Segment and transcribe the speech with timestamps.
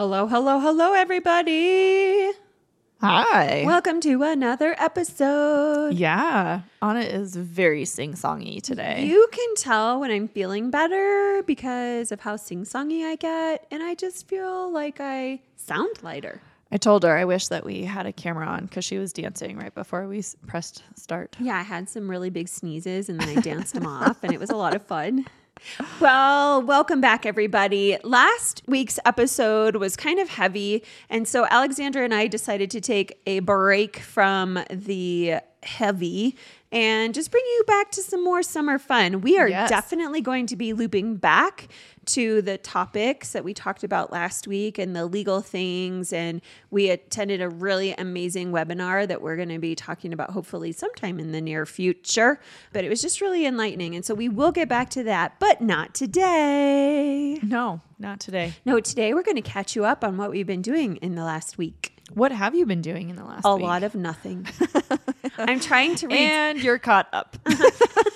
[0.00, 2.30] Hello, hello, hello, everybody.
[3.02, 3.64] Hi.
[3.66, 5.92] Welcome to another episode.
[5.92, 9.04] yeah, Anna is very sing songy today.
[9.04, 13.82] You can tell when I'm feeling better because of how sing songy I get, and
[13.82, 16.40] I just feel like I sound lighter.
[16.72, 19.58] I told her I wish that we had a camera on because she was dancing
[19.58, 21.36] right before we s- pressed start.
[21.38, 24.40] Yeah, I had some really big sneezes and then I danced them off, and it
[24.40, 25.26] was a lot of fun.
[26.00, 27.96] Well, welcome back, everybody.
[28.02, 30.82] Last week's episode was kind of heavy.
[31.08, 36.36] And so Alexandra and I decided to take a break from the heavy
[36.72, 39.20] and just bring you back to some more summer fun.
[39.20, 39.68] We are Yes.
[39.68, 41.68] definitely going to be looping back
[42.14, 46.12] to the topics that we talked about last week and the legal things.
[46.12, 50.72] And we attended a really amazing webinar that we're going to be talking about hopefully
[50.72, 52.40] sometime in the near future.
[52.72, 53.94] But it was just really enlightening.
[53.94, 57.38] And so we will get back to that, but not today.
[57.42, 58.54] No, not today.
[58.64, 61.24] No, today we're going to catch you up on what we've been doing in the
[61.24, 61.96] last week.
[62.12, 63.52] What have you been doing in the last week?
[63.52, 63.62] A week?
[63.62, 64.46] lot of nothing.
[65.38, 67.36] I'm trying to read and you're caught up.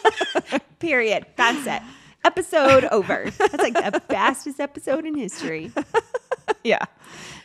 [0.81, 1.27] Period.
[1.37, 1.83] That's it.
[2.25, 3.30] Episode over.
[3.39, 5.70] That's like the fastest episode in history.
[6.64, 6.84] yeah.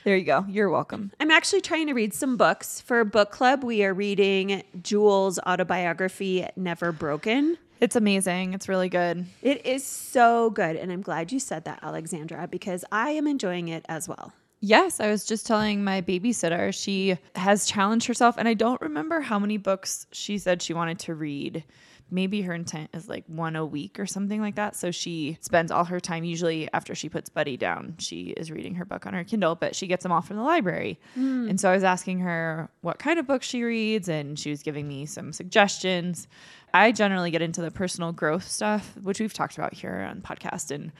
[0.03, 0.45] There you go.
[0.47, 1.11] You're welcome.
[1.19, 3.63] I'm actually trying to read some books for book club.
[3.63, 7.57] We are reading Jewel's autobiography, Never Broken.
[7.81, 8.53] It's amazing.
[8.53, 9.25] It's really good.
[9.41, 10.75] It is so good.
[10.75, 14.33] And I'm glad you said that, Alexandra, because I am enjoying it as well.
[14.61, 19.21] Yes, I was just telling my babysitter she has challenged herself, and I don't remember
[19.21, 21.63] how many books she said she wanted to read.
[22.11, 24.75] Maybe her intent is like one a week or something like that.
[24.75, 28.75] So she spends all her time, usually after she puts Buddy down, she is reading
[28.75, 30.99] her book on her Kindle, but she gets them all from the library.
[31.13, 31.49] Hmm.
[31.49, 34.63] And so I was asking her what kind of books she reads, and she was
[34.63, 36.27] giving me some suggestions.
[36.73, 40.71] I generally get into the personal growth stuff, which we've talked about here on podcast.
[40.71, 40.91] And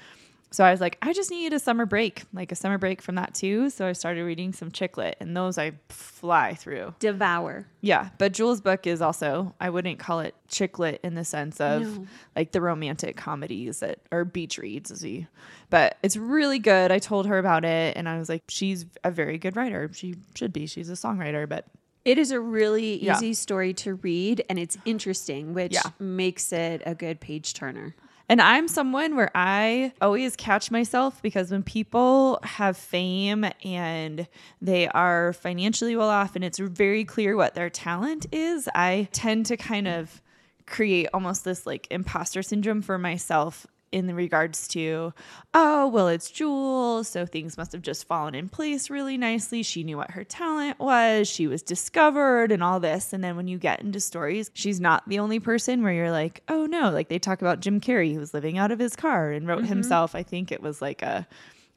[0.51, 3.15] so I was like, I just need a summer break, like a summer break from
[3.15, 3.69] that too.
[3.69, 6.95] So I started reading some chick lit, and those I fly through.
[6.99, 7.67] Devour.
[7.81, 11.61] Yeah, but Jewel's book is also I wouldn't call it chick lit in the sense
[11.61, 12.05] of No.
[12.35, 15.27] like the romantic comedies that or beach reads, as we.
[15.69, 16.91] But it's really good.
[16.91, 19.89] I told her about it, and I was like, she's a very good writer.
[19.93, 20.65] She should be.
[20.65, 21.65] She's a songwriter, but
[22.05, 23.17] It is a really Yeah.
[23.17, 25.81] easy story to read and it's interesting, which Yeah.
[25.99, 27.93] makes it a good page turner.
[28.29, 34.27] And I'm someone where I always catch myself because when people have fame and
[34.61, 39.47] they are financially well off and it's very clear what their talent is, I tend
[39.47, 40.21] to kind of
[40.67, 45.13] create almost this like imposter syndrome for myself in regards to,
[45.53, 47.03] oh, well, it's Jewel.
[47.03, 49.63] So things must have just fallen in place really nicely.
[49.63, 51.27] She knew what her talent was.
[51.27, 53.13] She was discovered and all this.
[53.13, 56.41] And then when you get into stories, she's not the only person where you're like,
[56.47, 59.31] oh no, like they talk about Jim Carrey, who was living out of his car
[59.31, 59.67] and wrote mm-hmm.
[59.67, 61.27] himself, I think it was like a,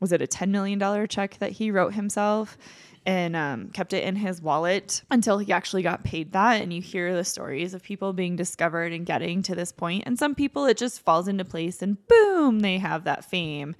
[0.00, 2.58] was it a $10 million check that he wrote himself?
[3.04, 6.62] And um, kept it in his wallet until he actually got paid that.
[6.62, 10.04] And you hear the stories of people being discovered and getting to this point.
[10.06, 13.74] And some people, it just falls into place and boom, they have that fame.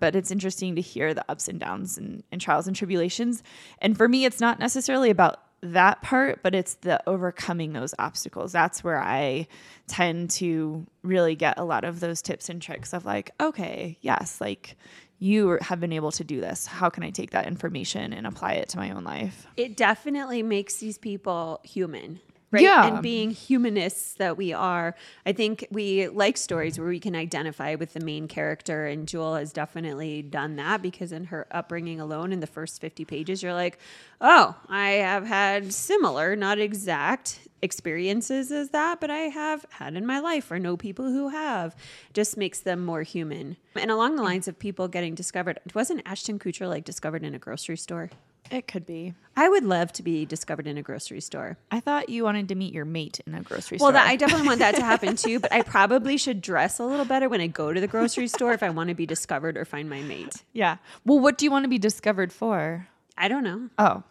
[0.00, 3.42] But it's interesting to hear the ups and downs and, and trials and tribulations.
[3.78, 8.50] And for me, it's not necessarily about that part, but it's the overcoming those obstacles.
[8.52, 9.46] That's where I
[9.86, 14.40] tend to really get a lot of those tips and tricks of like, okay, yes,
[14.40, 14.76] like
[15.22, 16.66] you have been able to do this.
[16.66, 19.46] How can I take that information and apply it to my own life?
[19.56, 22.18] It definitely makes these people human.
[22.52, 22.62] Right.
[22.62, 22.86] Yeah.
[22.86, 27.76] And being humanists that we are, I think we like stories where we can identify
[27.76, 28.86] with the main character.
[28.86, 33.06] And Jewel has definitely done that because in her upbringing alone, in the first 50
[33.06, 33.78] pages, you're like,
[34.20, 40.04] oh, I have had similar, not exact experiences as that, but I have had in
[40.04, 41.74] my life or know people who have.
[42.12, 43.56] Just makes them more human.
[43.76, 47.38] And along the lines of people getting discovered, wasn't Ashton Kutcher like discovered in a
[47.38, 48.10] grocery store?
[48.50, 49.14] It could be.
[49.34, 51.56] I would love to be discovered in a grocery store.
[51.70, 53.94] I thought you wanted to meet your mate in a grocery Well, store.
[54.00, 57.06] Well, I definitely want that to happen too, but I probably should dress a little
[57.06, 59.64] better when I go to the grocery store if I want to be discovered or
[59.64, 60.42] find my mate.
[60.52, 60.76] yeah.
[61.06, 62.88] Well, what do you want to be discovered for?
[63.16, 63.70] I don't know.
[63.78, 64.02] Oh,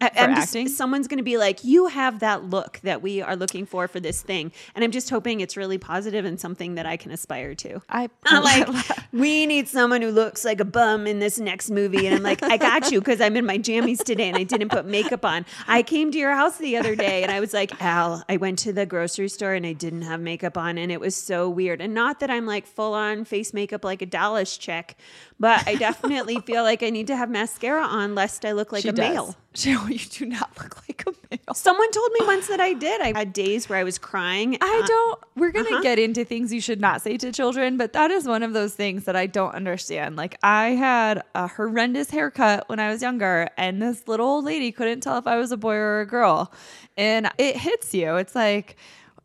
[0.00, 0.68] I, for I'm just, acting?
[0.68, 4.00] someone's going to be like, you have that look that we are looking for for
[4.00, 7.54] this thing, and I'm just hoping it's really positive and something that I can aspire
[7.56, 7.82] to.
[7.88, 8.68] I I'm like,
[9.12, 12.06] we need someone who looks like a bum in this next movie.
[12.06, 14.70] And I'm like, I got you because I'm in my jammies today and I didn't
[14.70, 15.44] put makeup on.
[15.66, 18.58] I came to your house the other day and I was like, Al, I went
[18.60, 20.78] to the grocery store and I didn't have makeup on.
[20.78, 21.80] And it was so weird.
[21.80, 24.96] And not that I'm like full on face makeup like a Dallas chick,
[25.40, 28.82] but I definitely feel like I need to have mascara on lest I look like
[28.82, 29.10] she a does.
[29.10, 29.36] male.
[29.54, 31.52] She, you do not look like a male.
[31.54, 33.00] Someone told me once that I did.
[33.00, 34.56] I had days where I was crying.
[34.60, 35.20] I Uh, don't.
[35.34, 35.82] We're gonna uh-huh.
[35.82, 38.74] get into things you should not say to children, but that is one of those
[38.74, 40.14] things that I don't understand.
[40.14, 44.70] Like I had a horrendous haircut when I was younger, and this little old lady
[44.70, 46.52] couldn't tell if I was a boy or a girl,
[46.96, 48.14] and it hits you.
[48.16, 48.76] It's like.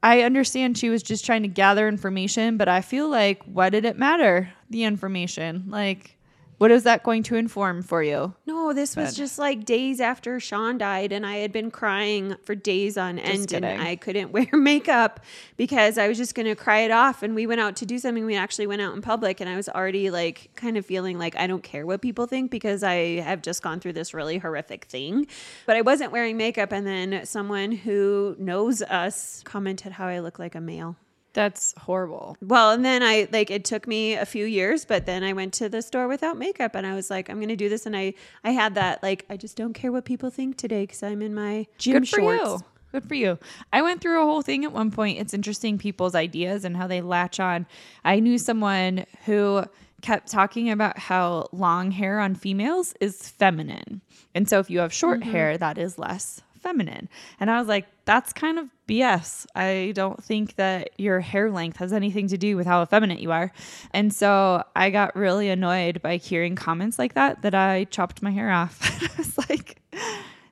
[0.03, 3.85] I understand she was just trying to gather information, but I feel like, what did
[3.85, 4.51] it matter?
[4.69, 5.63] The information.
[5.69, 6.17] Like,
[6.63, 8.33] what is that going to inform for you?
[8.45, 12.38] No, this was But- just like days after Sean died, and I had been crying
[12.45, 13.65] for days on end, and.
[13.65, 15.19] I couldn't wear makeup
[15.57, 17.21] because I was just going to cry it off.
[17.21, 18.24] And we went out to do something.
[18.25, 21.36] We actually went out in public, and I was already like kind of feeling like
[21.36, 24.86] I don't care what people think because I have just gone through this really horrific
[24.86, 25.27] thing.
[25.65, 30.39] But I wasn't wearing makeup, and then someone who knows us commented how I look
[30.39, 30.95] like a male.
[31.33, 32.38] That's horrible.
[32.41, 35.53] Well, and then I like it took me a few years, but then I went
[35.56, 37.95] to the store without makeup and I was like, I'm going to do this and
[37.95, 38.13] I
[38.44, 41.33] I had that like I just don't care what people think today cuz I'm in
[41.33, 42.44] my gym Good for shorts.
[42.44, 42.59] you.
[42.91, 43.39] Good for you.
[43.71, 45.19] I went through a whole thing at one point.
[45.19, 47.65] It's interesting people's ideas and how they latch on.
[48.06, 49.63] I knew someone who
[50.03, 54.01] kept talking about how long hair on females is feminine.
[54.36, 55.31] And so if you have short mm-hmm.
[55.31, 57.10] hair, that is less feminine.
[57.39, 59.45] And I was like, that's kind of BS.
[59.56, 63.31] I don't think that your hair length has anything to do with how effeminate you
[63.31, 63.51] are.
[63.92, 68.31] And so I got really annoyed by hearing comments like that that I chopped my
[68.31, 68.80] hair off.
[69.04, 69.81] I was like,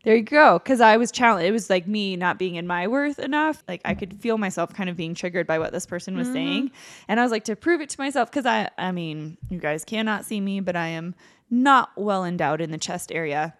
[0.03, 0.59] there you go.
[0.59, 1.47] Cause I was challenged.
[1.47, 3.63] It was like me not being in my worth enough.
[3.67, 6.35] Like I could feel myself kind of being triggered by what this person was mm-hmm.
[6.35, 6.71] saying.
[7.07, 9.85] And I was like, to prove it to myself, cause I, I mean, you guys
[9.85, 11.15] cannot see me, but I am
[11.49, 13.53] not well endowed in the chest area.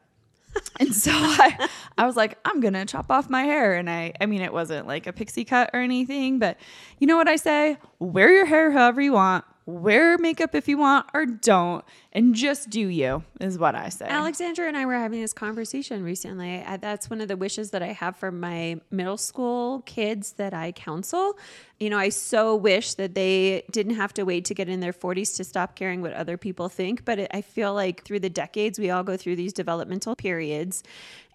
[0.80, 3.76] And so I, I was like, I'm gonna chop off my hair.
[3.76, 6.58] And I, I mean, it wasn't like a pixie cut or anything, but
[7.00, 7.78] you know what I say?
[8.00, 9.46] Wear your hair however you want.
[9.68, 14.06] Wear makeup if you want or don't, and just do you is what I say.
[14.06, 16.64] Alexandra and I were having this conversation recently.
[16.66, 20.56] I, that's one of the wishes that I have for my middle school kids that
[20.56, 21.38] I counsel.
[21.80, 24.94] You know, I so wish that they didn't have to wait to get in their
[24.94, 27.06] 40s to stop caring what other people think.
[27.06, 30.82] But it, I feel like through the decades, we all go through these developmental periods.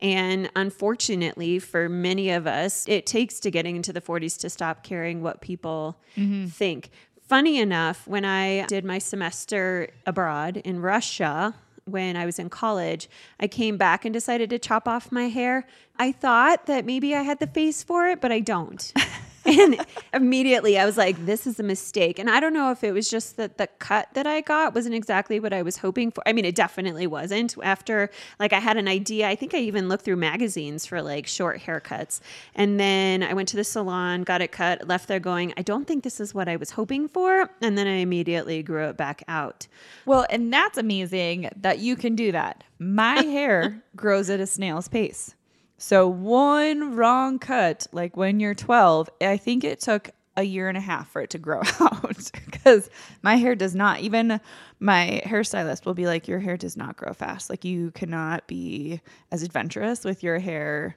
[0.00, 4.82] And unfortunately, for many of us, it takes to getting into the 40s to stop
[4.82, 6.46] caring what people mm-hmm.
[6.46, 6.90] think.
[7.26, 13.08] Funny enough, when I did my semester abroad in Russia, when I was in college,
[13.40, 15.66] I came back and decided to chop off my hair.
[15.98, 18.92] I thought that maybe I had the face for it, but I don't.
[19.46, 22.18] and immediately I was like, this is a mistake.
[22.18, 24.94] And I don't know if it was just that the cut that I got wasn't
[24.94, 26.22] exactly what I was hoping for.
[26.26, 27.56] I mean, it definitely wasn't.
[27.62, 28.10] After,
[28.40, 29.28] like, I had an idea.
[29.28, 32.20] I think I even looked through magazines for like short haircuts.
[32.54, 35.86] And then I went to the salon, got it cut, left there going, I don't
[35.86, 37.48] think this is what I was hoping for.
[37.62, 39.66] And then I immediately grew it back out.
[40.04, 42.64] Well, and that's amazing that you can do that.
[42.78, 45.35] My hair grows at a snail's pace.
[45.78, 50.76] So one wrong cut, like when you're 12, I think it took a year and
[50.76, 52.90] a half for it to grow out because
[53.22, 54.40] my hair does not even
[54.80, 57.48] my hairstylist will be like your hair does not grow fast.
[57.48, 60.96] Like you cannot be as adventurous with your hair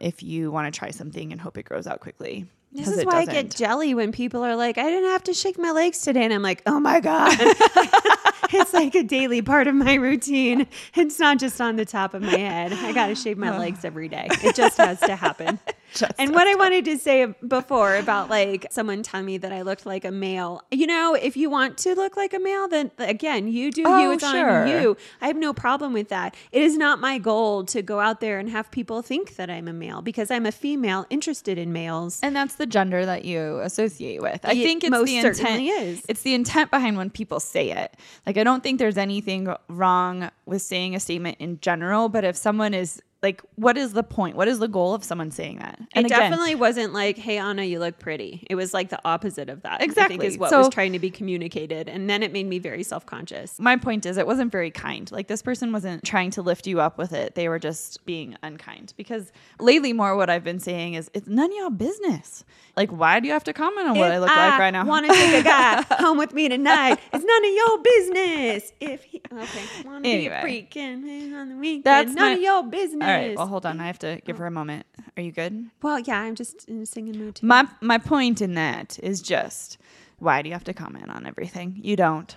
[0.00, 3.20] if you want to try something and hope it grows out quickly This is why
[3.20, 6.24] I get jelly when people are like, I didn't have to shake my legs today.
[6.24, 7.34] And I'm like, oh my God.
[8.50, 10.66] it's like a daily part of my routine.
[10.94, 12.72] It's not just on the top of my head.
[12.72, 14.28] I got to shave my legs every day.
[14.30, 15.58] It just has to happen.
[15.94, 19.62] Just and what I wanted to say before about like someone telling me that I
[19.62, 22.90] looked like a male, you know, if you want to look like a male, then
[22.98, 23.86] again, you do you.
[23.88, 24.62] Oh, It's sure.
[24.64, 24.96] on you.
[25.20, 26.34] I have no problem with that.
[26.52, 29.66] It is not my goal to go out there and have people think that I'm
[29.68, 32.20] a male because I'm a female interested in males.
[32.22, 34.40] And that's the gender that you associate with.
[34.44, 35.36] I It think it's most the intent.
[35.36, 36.02] certainly is.
[36.08, 37.94] It's the intent behind when people say it.
[38.26, 42.36] Like I don't think there's anything wrong with saying a statement in general, but if
[42.36, 44.36] someone is like, what is the point?
[44.36, 45.78] What is the goal of someone saying that?
[45.94, 49.48] it again, definitely wasn't like, "Hey Anna, you look pretty." It was like the opposite
[49.48, 49.80] of that.
[49.80, 50.18] I Exactly.
[50.18, 52.82] think is what So- was trying to be communicated, and then it made me very
[52.84, 53.58] self conscious.
[53.58, 55.10] my point is it wasn't very kind.
[55.10, 57.34] Like this person wasn't trying to lift you up with it.
[57.34, 58.94] They were just being unkind.
[58.96, 62.44] Because lately more what I've been saying is it's none of your business.
[62.76, 64.82] Like why do you have to comment on what I look like right now?
[64.82, 67.00] I want to take a guy home with me tonight?
[67.12, 68.72] It's none of your business.
[68.80, 70.40] If he okay, want to Anyway.
[70.44, 73.07] be freaking on the weekend, That's none my- of your business.
[73.08, 73.36] Right.
[73.36, 73.80] Well, hold on.
[73.80, 74.86] I have to give her a moment.
[75.16, 75.70] Are you good?
[75.82, 77.36] Well, yeah, I'm just in a singing mood.
[77.36, 77.46] Too.
[77.46, 79.78] My my point in that is just
[80.18, 81.78] why do you have to comment on everything?
[81.82, 82.34] You don't.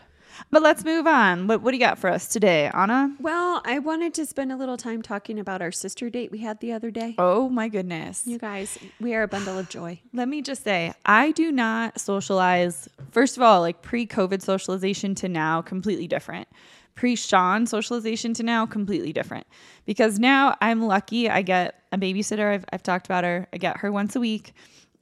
[0.50, 1.48] But let's move on.
[1.48, 3.16] What what do you got for us today, Anna?
[3.20, 6.60] Well, I wanted to spend a little time talking about our sister date we had
[6.60, 7.16] the other day.
[7.18, 8.24] Oh my goodness.
[8.26, 10.00] You guys, we are a bundle of joy.
[10.14, 12.90] Let me just say, I do not socialize.
[13.12, 16.48] First of all, like pre COVID socialization to now, completely different.
[16.96, 19.48] Pre Sean socialization to now, completely different.
[19.86, 21.30] Because now I'm lucky.
[21.30, 22.54] I get a babysitter.
[22.54, 23.48] I've, I've talked about her.
[23.54, 24.54] I get her once a week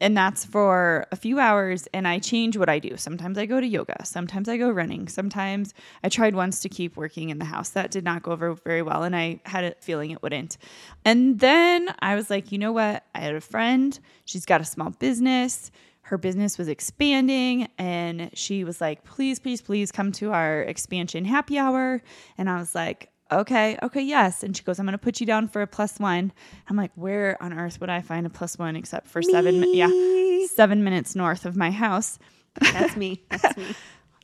[0.02, 3.60] and that's for a few hours and i change what i do sometimes i go
[3.60, 7.46] to yoga sometimes i go running sometimes i tried once to keep working in the
[7.46, 10.58] house that did not go over very well and i had a feeling it wouldn't
[11.06, 14.66] and then i was like you know what i had a friend she's got a
[14.66, 15.72] small business
[16.10, 21.24] her business was expanding and she was like please please please come to our expansion
[21.24, 22.02] happy hour
[22.38, 24.42] and i was like okay, okay, yes.
[24.42, 26.32] And she goes, I'm going to put you down for a plus one.
[26.68, 29.32] I'm like, where on earth would I find a plus one except for Me.
[29.32, 32.18] seven, mi- yeah, seven minutes north of my house.
[32.60, 33.24] That's me.
[33.30, 33.66] That's me.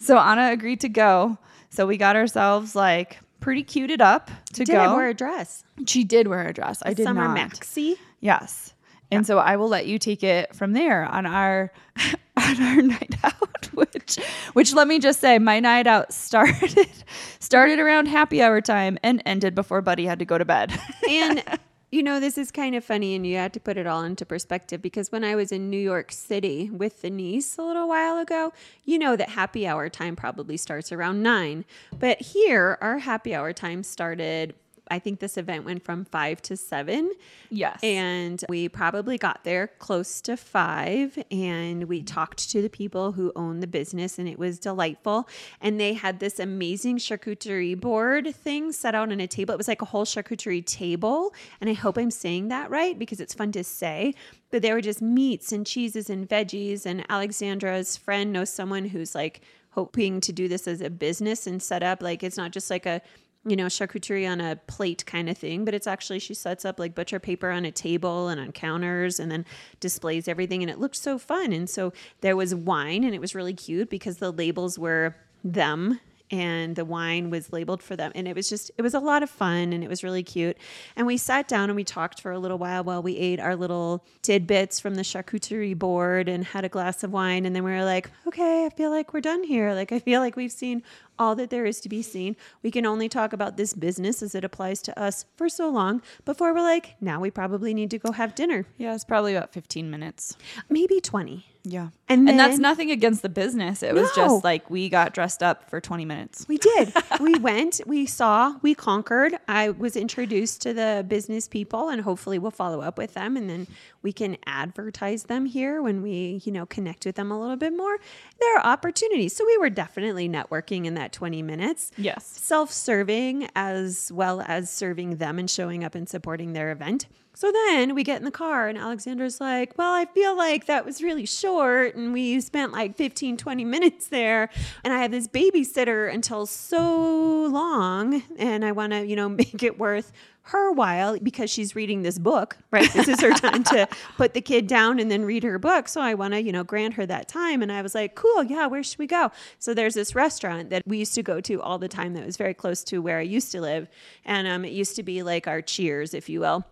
[0.01, 1.37] So Anna agreed to go.
[1.69, 4.65] So we got ourselves like pretty cuted up to go.
[4.65, 4.79] Did go.
[4.79, 5.63] I wear a dress?
[5.87, 6.83] she did wear a dress.
[6.85, 7.37] I did Summer not.
[7.37, 7.95] maxi.
[8.19, 8.73] Yes.
[9.11, 11.71] And so I will let you take it from there on our
[12.37, 14.17] on our night out, which
[14.53, 16.87] which let me just say, my night out started
[17.39, 20.77] started around happy hour time and ended before Buddy had to go to bed.
[21.09, 21.43] And
[21.91, 24.25] you know, this is kind of funny, and you had to put it all into
[24.25, 28.17] perspective because when I was in New York City with the niece a little while
[28.17, 28.51] ago,
[28.83, 31.63] you know that happy hour time probably starts around nine.
[31.97, 34.55] But here, our happy hour time started.
[34.89, 37.11] I think this event went from five to seven.
[37.49, 37.79] yes.
[37.83, 43.31] And we probably got there close to five and we talked to the people who
[43.35, 45.27] own the business and it was delightful.
[45.61, 49.53] And they had this amazing charcuterie board thing set out on a table.
[49.53, 51.33] It was like a whole charcuterie table.
[51.59, 54.13] And I hope I'm saying that right because it's fun to say.
[54.51, 56.85] But there were just meats and cheeses and veggies.
[56.85, 59.41] And Alexandra's friend knows someone who's like
[59.75, 62.85] hoping to do this as a business and set up like it's not just like
[62.85, 63.01] a
[63.45, 66.79] you know, charcuterie on a plate kind of thing, but it's actually she sets up
[66.79, 69.45] like butcher paper on a table and on counters and then
[69.79, 71.53] displays everything and it looked so fun.
[71.53, 75.99] And so there was wine and it was really cute because the labels were them
[76.31, 78.11] and the wine was labeled for them.
[78.15, 80.57] And it was just it was a lot of fun and it was really cute.
[80.95, 83.55] And we sat down and we talked for a little while while we ate our
[83.55, 87.45] little tidbits from the charcuterie board and had a glass of wine.
[87.45, 89.73] And then we were like okay i feel like we're done here.
[89.73, 90.83] Like i feel like we've seen
[91.17, 94.35] all that there is to be seen we can only talk about this business as
[94.35, 97.97] it applies to us for so long before we're like now we probably need to
[97.97, 100.37] go have dinner yeah, it's probably about 15 minutes.
[100.69, 101.89] maybe 20 Yeah.
[102.07, 103.81] And And, that's nothing against the business.
[103.81, 106.45] It was just like we got dressed up for 20 minutes.
[106.47, 106.93] We did.
[107.19, 109.35] we went, we saw, we conquered.
[109.47, 113.49] I was introduced to the business people and hopefully we'll follow up with them and
[113.49, 113.65] then
[114.03, 117.75] we can advertise them here when we, you know, connect with them a little bit
[117.75, 117.97] more.
[118.39, 119.35] There are opportunities.
[119.35, 121.91] So we were definitely networking in that 20 minutes.
[121.97, 122.25] Yes.
[122.25, 127.07] Self-serving as well as serving them and showing up and supporting their event.
[127.35, 130.85] So then we get in the car and Alexandra's like, Well, I feel like that
[130.85, 134.49] was really short and we spent like 15, 20 minutes there.
[134.83, 139.63] And I have this babysitter until so long and I want to, you know, make
[139.63, 140.13] it worth
[140.49, 142.91] her while because she's reading this book, right?
[142.93, 143.87] This is her time to
[144.17, 145.87] put the kid down and then read her book.
[145.87, 147.63] So I want to, you know, grant her that time.
[147.63, 149.31] And I was like, cool, yeah, where should we go?
[149.57, 152.37] So there's this restaurant that we used to go to all the time that was
[152.37, 153.89] very close to where I used to live.
[154.23, 156.63] And um, it used to be like our cheers, if you will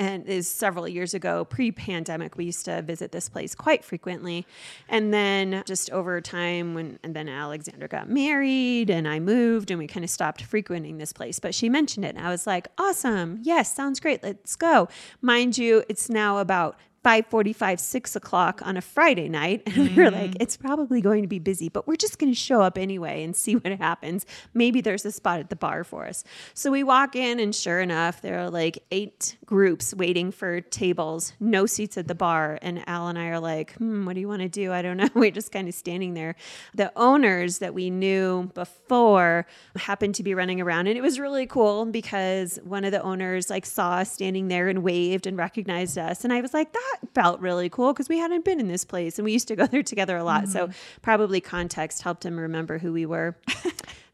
[0.00, 4.46] and is several years ago pre-pandemic we used to visit this place quite frequently.
[4.88, 9.78] And then just over time when and then Alexandra got married and i moved and
[9.78, 11.38] we kind of stopped frequenting this place.
[11.38, 13.40] But she mentioned it and i was like awesome.
[13.42, 14.22] Yes sounds great.
[14.22, 14.88] Let's go.
[15.20, 20.10] Mind you it's now about 5.45 6 o'clock on a friday night and we were
[20.10, 23.22] like it's probably going to be busy but we're just going to show up anyway
[23.22, 24.26] and see what happens.
[24.54, 26.24] Maybe there's a spot at the bar for us.
[26.54, 31.32] So we walk in and sure enough there are like eight groups waiting for tables
[31.40, 34.28] no seats at the bar and al and i are like hmm, what do you
[34.28, 34.72] want to do?
[34.72, 35.08] I don't know.
[35.14, 36.36] We're just kind of standing there.
[36.74, 41.46] The owners that we knew before happened to be running around and it was really
[41.46, 45.98] cool because one of the owners like saw us standing there and waved and recognized
[45.98, 48.84] us and i was like that felt really cool because we hadn't been in this
[48.84, 51.00] place and we used to go there together a lot so mm-hmm.
[51.02, 53.36] probably context helped him remember who we were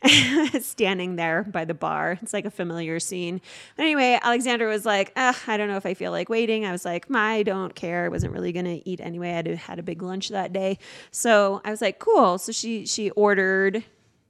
[0.61, 2.18] standing there by the bar.
[2.23, 3.40] It's like a familiar scene.
[3.76, 6.64] But Anyway, Alexandra was like, I don't know if I feel like waiting.
[6.66, 8.04] I was like, mm, I don't care.
[8.04, 9.30] I wasn't really going to eat anyway.
[9.30, 10.78] I had had a big lunch that day.
[11.12, 12.38] So I was like, cool.
[12.38, 13.85] So she, she ordered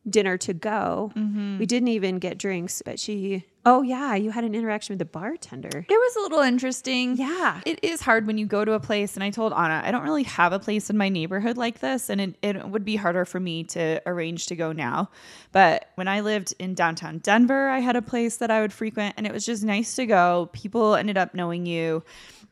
[0.08, 1.12] dinner to go.
[1.16, 1.58] Mm-hmm.
[1.58, 5.04] We didn't even get drinks, but she, oh, yeah, you had an interaction with the
[5.04, 5.84] bartender.
[5.88, 7.16] It was a little interesting.
[7.16, 7.60] Yeah.
[7.66, 10.04] It is hard when you go to a place, and I told Anna, I don't
[10.04, 13.24] really have a place in my neighborhood like this, and it, it would be harder
[13.24, 15.10] for me to arrange to go now.
[15.52, 19.14] But when I lived in downtown Denver, I had a place that I would frequent,
[19.16, 20.50] and it was just nice to go.
[20.52, 22.04] People ended up knowing you,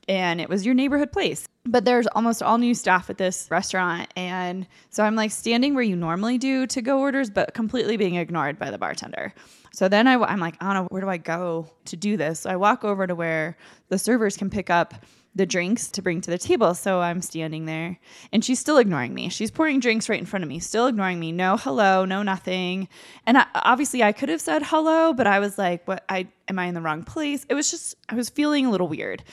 [0.09, 1.47] and it was your neighborhood place.
[1.65, 4.13] But there's almost all new staff at this restaurant.
[4.17, 8.17] And so I'm like standing where you normally do to go orders, but completely being
[8.17, 9.33] ignored by the bartender.
[9.73, 12.41] So then I, I'm like, Anna, where do I go to do this?
[12.41, 13.57] So I walk over to where
[13.89, 14.95] the servers can pick up
[15.35, 16.75] the drinks to bring to the table.
[16.75, 17.99] So I'm standing there
[18.33, 19.29] and she's still ignoring me.
[19.29, 21.33] She's pouring drinks right in front of me, still ignoring me.
[21.33, 22.89] No hello, no nothing.
[23.27, 26.59] And I, obviously I could have said hello, but I was like, what I am
[26.59, 27.45] I in the wrong place?
[27.49, 29.25] It was just I was feeling a little weird.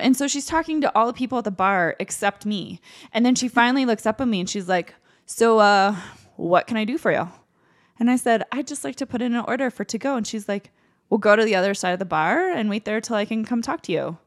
[0.00, 2.80] And so she's talking to all the people at the bar except me.
[3.12, 4.94] And then she finally looks up at me and she's like,
[5.26, 5.96] "So uh
[6.36, 7.28] what can I do for you?"
[7.98, 10.26] And I said, "I'd just like to put in an order for to go." And
[10.26, 10.70] she's like,
[11.10, 13.44] "We'll go to the other side of the bar and wait there till I can
[13.44, 14.18] come talk to you."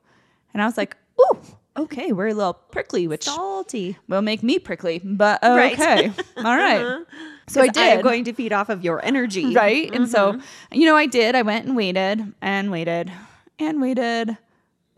[0.54, 1.40] And I was like, "Ooh,
[1.78, 3.98] okay, we're a little prickly, which Salty.
[4.10, 5.74] will make me prickly, but Right.
[5.80, 7.06] okay, all right."
[7.48, 7.78] So I did.
[7.98, 9.54] am going to feed off of your energy.
[9.56, 9.90] right?
[9.94, 10.38] And so,
[10.72, 11.36] you know, I did.
[11.36, 13.12] I went and waited and waited
[13.60, 14.38] and waited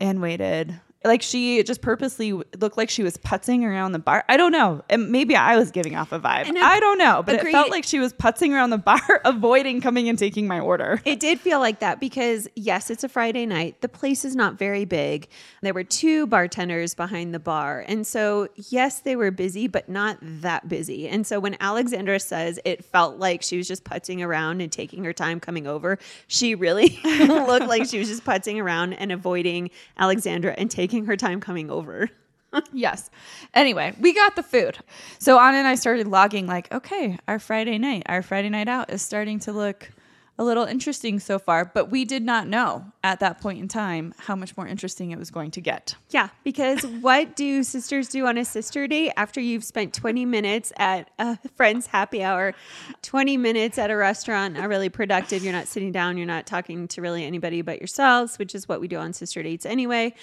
[0.00, 0.80] and waited.
[1.04, 4.24] Like she just purposely looked like she was putzing around the bar.
[4.28, 4.82] I don't know.
[4.88, 6.46] And maybe I was giving off a vibe.
[6.48, 8.78] And I I don't know, but agree- it felt like she was putzing around the
[8.78, 11.00] bar, avoiding coming and taking my order.
[11.04, 13.80] It did feel like that because, yes, it's a Friday night.
[13.80, 15.28] The place is not very big.
[15.62, 17.84] There were two bartenders behind the bar.
[17.86, 21.08] And so, yes, they were busy, but not that busy.
[21.08, 25.04] And so, when Alexandra says it felt like she was just putzing around and taking
[25.04, 29.70] her time coming over, she really looked like she was just putzing around and avoiding
[29.98, 32.10] Alexandra and taking her time coming over.
[32.72, 33.10] yes.
[33.52, 34.78] Anyway, we got the food.
[35.18, 38.90] So Anna and I started logging, like, okay, our Friday night, our Friday night out
[38.90, 39.90] is starting to look
[40.38, 41.64] a little interesting so far.
[41.64, 45.18] But we did not know at that point in time how much more interesting it
[45.18, 45.94] was going to get.
[46.10, 50.72] Yeah, because what do sisters do on a sister date after you've spent 20 minutes
[50.76, 52.54] at a friend's happy hour,
[53.02, 55.42] 20 minutes at a restaurant, are really productive?
[55.42, 58.80] You're not sitting down, you're not talking to really anybody but yourselves, which is what
[58.80, 60.14] we do on sister dates anyway.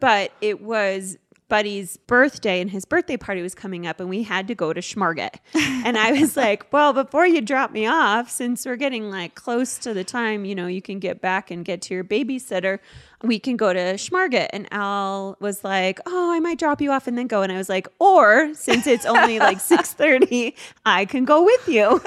[0.00, 1.16] But it was
[1.50, 4.80] Buddy's birthday and his birthday party was coming up and we had to go to
[4.80, 5.34] Schmarget.
[5.54, 9.76] And I was like, well, before you drop me off, since we're getting like close
[9.78, 12.78] to the time, you know, you can get back and get to your babysitter,
[13.22, 14.48] we can go to Schmarget.
[14.54, 17.42] And Al was like, oh, I might drop you off and then go.
[17.42, 20.54] And I was like, or since it's only like 6.30,
[20.86, 22.00] I can go with you.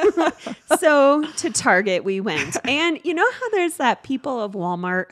[0.79, 2.58] so to Target we went.
[2.65, 5.12] And you know how there's that people of Walmart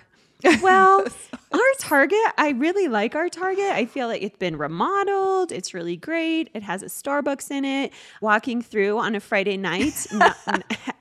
[0.62, 1.06] well,
[1.54, 3.72] our Target, I really like our Target.
[3.72, 5.52] I feel like it's been remodeled.
[5.52, 6.50] It's really great.
[6.54, 7.92] It has a Starbucks in it.
[8.22, 10.38] Walking through on a Friday night, not,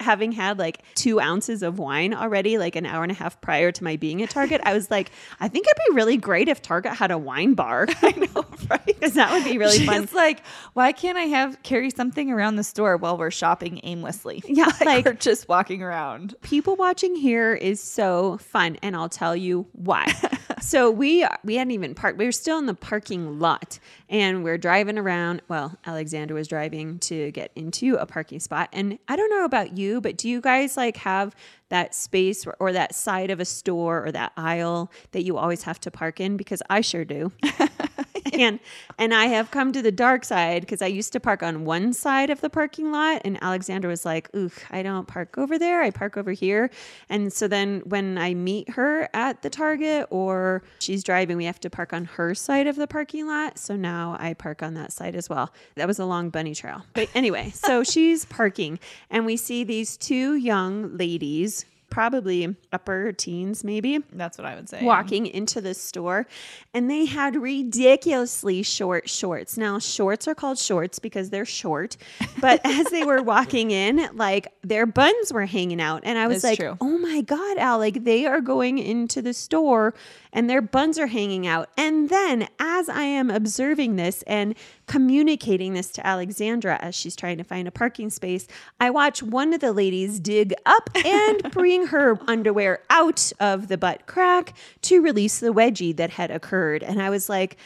[0.01, 3.71] having had like two ounces of wine already, like an hour and a half prior
[3.73, 6.61] to my being at Target, I was like, I think it'd be really great if
[6.63, 7.87] Target had a wine bar.
[8.03, 8.85] I know, right?
[8.87, 10.09] Because that would be really She's fun.
[10.15, 14.43] like, why can't I have carry something around the store while we're shopping aimlessly?
[14.51, 16.35] Yeah, like- we're just walking around.
[16.43, 20.13] people watching here is so fun and i'll tell you why
[20.61, 24.59] so we we hadn't even parked we were still in the parking lot and we're
[24.59, 29.31] driving around well Alexandra was driving to get into a parking spot and i don't
[29.31, 31.35] know about you but do you guys like have
[31.71, 35.63] that space or, or that side of a store or that aisle that you always
[35.63, 36.37] have to park in?
[36.37, 37.33] Because i sure do
[38.33, 38.61] and
[38.99, 41.93] and I have come to the dark side because I used to park on one
[41.93, 45.83] side of the parking lot, and Alexandra was like, "Ooh, I don't park over there.
[45.83, 46.71] I park over here."
[47.09, 51.61] And so then when I meet her at the Target or she's driving, we have
[51.61, 53.59] to park on her side of the parking lot.
[53.59, 55.53] So now I park on that side as well.
[55.77, 58.79] That was a long bunny trail, but anyway, so she's parking,
[59.11, 61.65] and we see these two young ladies.
[61.91, 64.83] Probably upper teens, maybe That's what I would say.
[64.85, 66.27] walking into the store
[66.73, 69.57] and they had ridiculously short shorts.
[69.57, 71.97] Now, shorts are called shorts because they're short,
[72.41, 76.03] but as they were walking in, like their buns were hanging out.
[76.05, 76.77] And I was It's like, true.
[76.81, 79.93] oh my God, Al, like they are going into the store
[80.33, 81.69] and their buns are hanging out.
[81.77, 84.55] And then as I am observing this and
[84.87, 88.47] communicating this to Alexandra as she's trying to find a parking space,
[88.79, 93.79] I watch one of the ladies dig up and bring her underwear out of the
[93.79, 96.83] butt crack to release the wedgie that had occurred.
[96.83, 97.57] And I was like,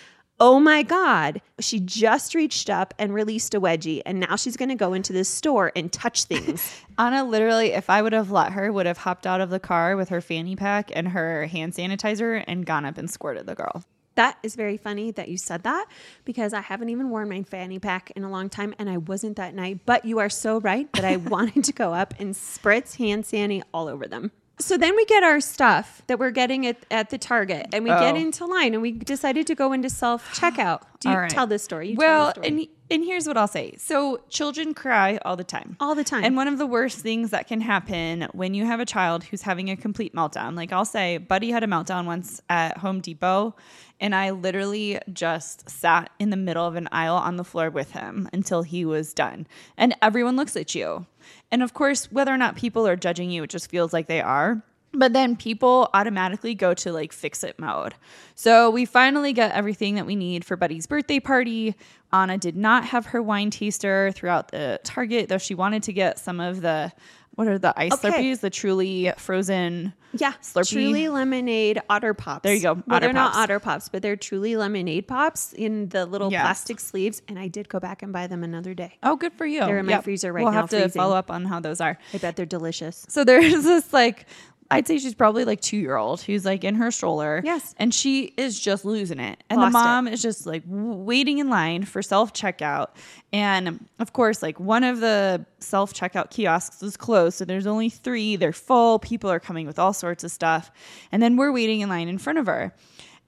[0.41, 1.41] Oh my God.
[1.61, 5.13] She just reached up and released a wedgie, and now she's going to go into
[5.13, 6.81] this store and touch things.
[6.99, 9.97] Anna literally, if I would have let her, would have hopped out of the car
[9.97, 13.85] with her fanny pack and her hand sanitizer and gone up and squirted the girl.
[14.17, 15.87] That is very funny that you said that
[16.25, 19.37] because I haven't even worn my fanny pack in a long time and I wasn't
[19.37, 19.81] that night.
[19.87, 23.63] But you are so right that I wanted to go up and spritz hand sandy
[23.73, 24.31] all over them.
[24.61, 27.91] So then we get our stuff that we're getting at, at the Target and we
[27.91, 28.19] get Oh.
[28.19, 30.83] into line and we decided to go into self checkout.
[31.01, 31.31] Do you right.
[31.31, 31.91] tell this story?
[31.91, 32.47] You well, story.
[32.49, 33.75] and and here's what I'll say.
[33.79, 35.77] So children cry all the time.
[35.81, 36.23] all the time.
[36.23, 39.43] And one of the worst things that can happen when you have a child who's
[39.43, 43.57] having a complete meltdown, like I'll say, Buddy had a meltdown once at Home Depot,
[44.05, 47.93] and I literally just sat in the middle of an aisle on the floor with
[47.93, 49.47] him until he was done.
[49.79, 51.07] And everyone looks at you.
[51.51, 54.21] And of course, whether or not people are judging you, it just feels like they
[54.21, 54.63] are.
[54.93, 57.95] But then people automatically go to like fix it mode.
[58.35, 61.75] So we finally get everything that we need for Buddy's birthday party.
[62.13, 66.19] Anna did not have her wine taster throughout the Target, though she wanted to get
[66.19, 66.93] some of the
[67.35, 68.11] what are the ice Okay.
[68.11, 68.41] Slurpees?
[68.41, 69.93] The truly frozen.
[70.17, 70.71] Yeah, Slurpee.
[70.71, 72.43] Truly Lemonade Otter Pops.
[72.45, 75.89] There you go, Well, Otter they're not Otter Pops, but they're Truly Lemonade Pops in
[75.89, 76.43] the little Yes.
[76.43, 77.21] plastic sleeves.
[77.27, 78.99] And I did go back and buy them another day.
[79.03, 79.61] Oh, good for you.
[79.61, 81.01] They're in my freezer right we'll now, have to freezing.
[81.01, 81.99] follow up on how those are.
[82.13, 83.05] I bet they're delicious.
[83.09, 84.27] So there's this like
[84.75, 87.41] I'd say she's probably like two year old who's like in her stroller.
[87.45, 87.75] Yes.
[87.79, 89.43] And she is just losing it.
[89.51, 92.89] And Lost the mom is just like waiting in line for self checkout.
[93.33, 97.39] And of course, like one of the self checkout kiosks is closed.
[97.39, 98.37] So there's only three.
[98.37, 98.99] They're full.
[98.99, 100.71] People are coming with all sorts of stuff.
[101.13, 102.75] And then we're waiting in line in front of her.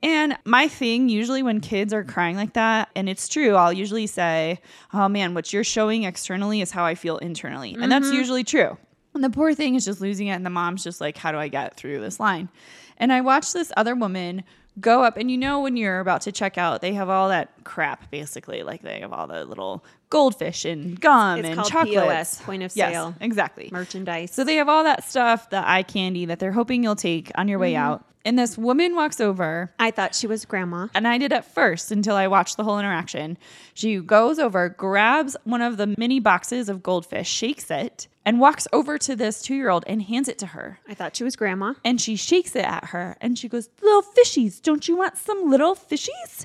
[0.02, 4.06] And my thing usually when kids are crying like that, and it's true, I'll usually
[4.06, 4.60] say,
[4.92, 7.74] Oh man, what you're showing externally is how I feel internally.
[7.74, 8.16] And that's mm-hmm.
[8.16, 8.76] usually true.
[9.16, 10.32] And the poor thing is just losing it.
[10.34, 12.48] And the mom's just like, How do I get through this line?
[12.98, 14.44] And I watched this other woman
[14.80, 17.50] go up, and you know, when you're about to check out, they have all that
[17.64, 18.62] crap basically.
[18.62, 22.36] Like they have all the little goldfish and gum It's and called chocolates.
[22.36, 23.14] POS, point of Yes, sale.
[23.20, 23.68] exactly.
[23.72, 24.32] Merchandise.
[24.32, 27.48] So they have all that stuff, the eye candy that they're hoping you'll take on
[27.48, 27.82] your way mm-hmm.
[27.82, 28.04] out.
[28.24, 30.88] And this woman walks over I thought she was grandma.
[30.94, 33.38] and I did at first until I watched the whole interaction.
[33.72, 38.66] She goes over, grabs one of the mini boxes of goldfish, shakes it, and walks
[38.72, 40.80] over to this two year old and hands it to her.
[40.88, 41.74] I thought she was grandma.
[41.84, 45.48] And she shakes it at her and she goes, Little fishies, don't you want some
[45.48, 46.44] little fishies?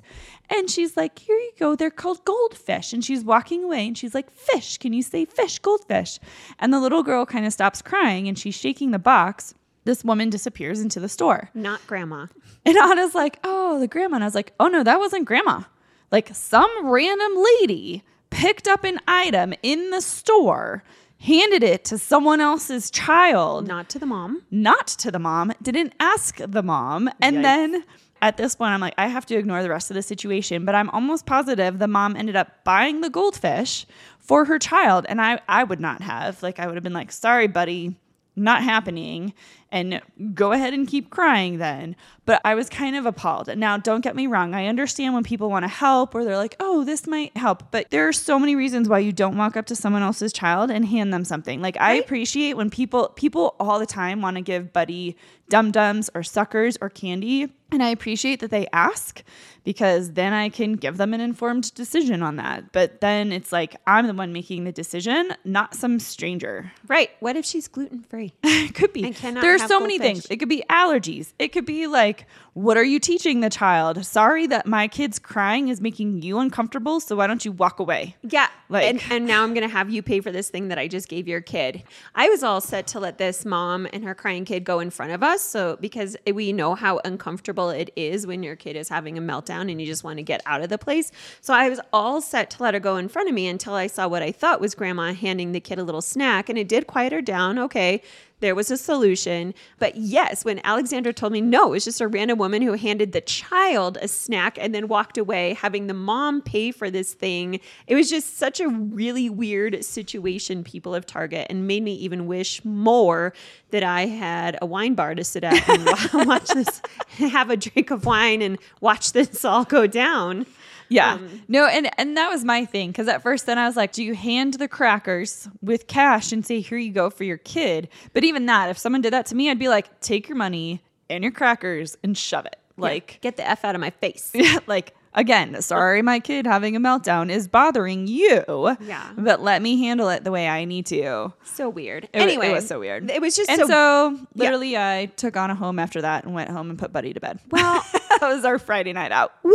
[0.49, 1.75] And she's like, Here you go.
[1.75, 2.93] They're called goldfish.
[2.93, 6.19] And she's walking away and she's like, Fish, can you say fish, goldfish?
[6.59, 9.55] And the little girl kind of stops crying and she's shaking the box.
[9.83, 11.49] This woman disappears into the store.
[11.55, 12.27] Not grandma.
[12.63, 14.17] And Anna's like, oh, the grandma.
[14.17, 15.63] And I was like, oh no, that wasn't grandma.
[16.11, 20.83] Like some random lady picked up an item in the store,
[21.21, 24.41] handed it to someone else's child, Not to the mom.
[24.51, 27.10] not to the mom, didn't ask the mom.
[27.21, 27.43] And Yikes.
[27.43, 27.84] then
[28.21, 30.65] at this point, I'm like, I have to ignore the rest of the situation.
[30.65, 33.86] But I'm almost positive the mom ended up buying the goldfish
[34.19, 35.05] for her child.
[35.10, 36.41] And I, I would not have.
[36.43, 37.95] Like, I would have been like, sorry, buddy,
[38.36, 39.34] not happening.
[39.71, 40.01] And
[40.34, 41.95] go ahead and keep crying then.
[42.25, 43.55] But I was kind of appalled.
[43.57, 44.53] Now, don't get me wrong.
[44.53, 47.71] I understand when people want to help or they're like, oh, this might help.
[47.71, 50.71] But there are so many reasons why you don't walk up to someone else's child
[50.71, 51.62] and hand them something.
[51.62, 55.15] Like, I appreciate when people, people all the time want to give Buddy
[55.51, 57.53] dum dums or suckers or candy.
[57.71, 59.21] And I appreciate that they ask
[59.63, 62.71] because then I can give them an informed decision on that.
[62.71, 66.71] But then it's like I'm the one making the decision, not some stranger.
[66.88, 67.12] Right.
[67.19, 68.34] What if she's gluten free?
[68.73, 69.03] Could be.
[69.05, 70.28] And cannot There are have so many things.
[70.30, 71.34] It could be allergies.
[71.39, 74.06] It could be like, what are you teaching the child?
[74.06, 78.17] Sorry that my kid's crying is making you uncomfortable, so why don't you walk away?
[78.24, 78.47] Yeah.
[78.67, 80.88] Like- and, and now I'm going to have you pay for this thing that I
[80.89, 81.84] just gave your kid.
[82.13, 85.13] I was all set to let this mom and her crying kid go in front
[85.13, 85.41] of us.
[85.41, 89.71] So, because we know how uncomfortable it is when your kid is having a meltdown
[89.71, 91.12] and you just want to get out of the place.
[91.39, 93.88] So, I was all set to let her go in front of me until I
[93.88, 96.50] saw what I thought was grandma handing the kid a little snack.
[96.50, 97.58] And it did quiet her down.
[97.60, 98.02] Okay.
[98.41, 99.54] There was a solution.
[99.80, 103.13] But yes, when Alexandra told me no, it was just a random woman who handed
[103.13, 107.60] the child a snack and then walked away, having the mom pay for this thing.
[107.88, 112.27] It was just such a really weird situation, people of Target, and made me even
[112.27, 113.34] wish more
[113.69, 115.86] that I had a wine bar to sit at and
[116.27, 116.82] watch this,
[117.17, 120.45] have a drink of wine and watch this all go down.
[120.91, 121.13] Yeah.
[121.13, 123.91] Um, no, and and that was my thing cuz at first then I was like,
[123.93, 127.88] do you hand the crackers with cash and say here you go for your kid?
[128.13, 130.84] But even that, if someone did that to me, I'd be like, take your money
[131.10, 132.58] and your crackers and shove it.
[132.77, 134.34] Like Get the F out of my face.
[134.67, 138.75] like again, sorry my kid having a meltdown is bothering you.
[138.82, 139.12] Yeah.
[139.17, 141.32] But let me handle it the way I need to.
[141.43, 142.06] So weird.
[142.06, 143.10] It, wa- anyway, it was so weird.
[143.12, 146.34] It was just and so, so, literally I took on a home after that and
[146.34, 147.39] went home and put Buddy to bed.
[147.49, 147.86] Well-
[148.19, 149.34] that was our Friday night out.
[149.43, 149.54] Woo!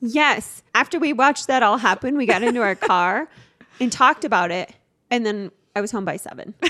[0.00, 0.62] Yes.
[0.74, 3.28] After we watched that all happen, we got into our car
[3.80, 4.72] and talked about it.
[5.10, 6.54] And then I was home by seven.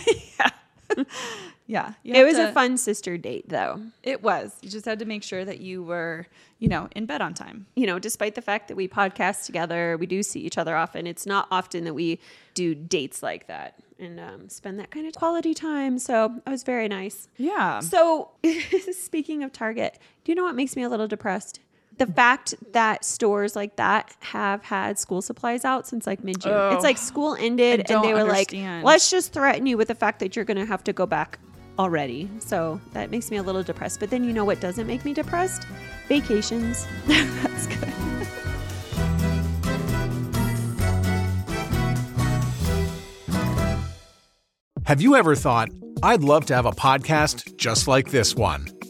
[1.67, 1.95] Yeah.
[2.05, 2.19] yeah.
[2.19, 3.81] It was a fun sister date, though.
[4.03, 4.57] It was.
[4.63, 6.27] You just had to make sure that you were,
[6.59, 7.67] you know, in bed on time.
[7.75, 11.07] You know, despite the fact that we podcast together, we do see each other often.
[11.07, 12.21] It's not often that we
[12.55, 15.99] do dates like that and um, spend that kind of quality time.
[15.99, 17.29] So it was very nice.
[17.37, 17.81] Yeah.
[17.81, 18.31] So,
[18.93, 21.61] speaking of Target, do you know what makes me a little depressed?
[21.99, 26.53] The fact that stores like that have had school supplies out since like mid June.
[26.53, 28.85] Oh, it's like school ended and they were understand.
[28.85, 31.07] like, let's just threaten you with the fact that you're going to have to go
[31.07, 31.39] back
[31.79, 32.29] already.
[32.39, 34.01] So that makes me a little depressed.
[34.01, 35.67] But then you know what doesn't make me depressed?
[36.09, 36.87] Vacations.
[37.07, 37.93] That's good.
[44.85, 45.71] Have you ever thought,
[46.03, 48.76] I'd love to have a podcast just like this one?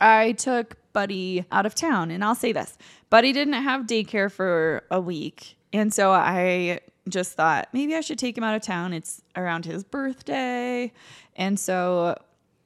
[0.00, 2.76] I took Buddy out of town, and I'll say this
[3.10, 5.56] Buddy didn't have daycare for a week.
[5.72, 8.92] And so I just thought maybe I should take him out of town.
[8.92, 10.92] It's around his birthday.
[11.36, 12.16] And so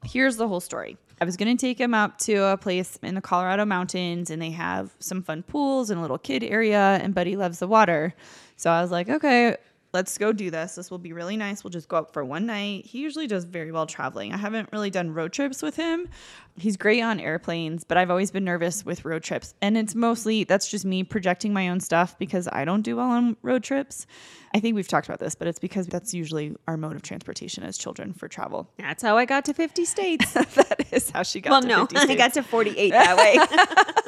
[0.05, 0.97] here's the whole story.
[1.21, 4.41] I was going to take him up to a place in the Colorado mountains, and
[4.41, 8.15] they have some fun pools and a little kid area, and Buddy loves the water.
[8.57, 9.57] So I was like, okay,
[9.93, 10.75] let's go do this.
[10.75, 11.65] This will be really nice.
[11.65, 12.87] We'll just go up for one night.
[12.87, 14.33] He usually does very well traveling.
[14.33, 16.09] I haven't really done road trips with him.
[16.57, 19.55] He's great on airplanes, but I've always been nervous with road trips.
[19.61, 23.11] And it's mostly that's just me projecting my own stuff because I don't do well
[23.11, 24.07] on road trips.
[24.55, 27.63] I think we've talked about this, but it's because that's usually our mode of transportation
[27.63, 28.69] as children for travel.
[28.79, 30.33] That's how I got to 50 states.
[30.33, 33.39] that is how she got well, to no, 50 I got to 48 that way.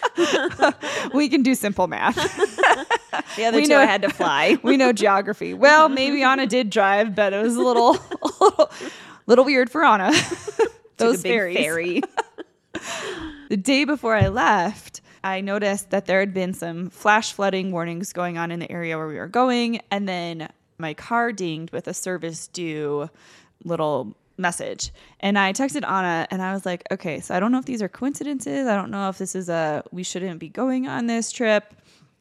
[1.13, 2.17] we can do simple math.
[3.36, 4.58] The other We two know- I had to fly.
[4.63, 5.54] we know geography.
[5.54, 8.71] Well, maybe Anna did drive, but it was a little, a little,
[9.28, 10.12] little weird for Anna.
[10.97, 11.58] Those Took a big ferries.
[11.58, 12.02] ferry.
[13.49, 18.13] The day before I left, I noticed that there had been some flash flooding warnings
[18.13, 20.49] going on in the area where we were going, and then
[20.80, 23.10] my car dinged with a service due
[23.63, 24.91] little message.
[25.19, 27.82] And I texted Anna and I was like, okay, so I don't know if these
[27.82, 28.67] are coincidences.
[28.67, 31.74] I don't know if this is a we shouldn't be going on this trip.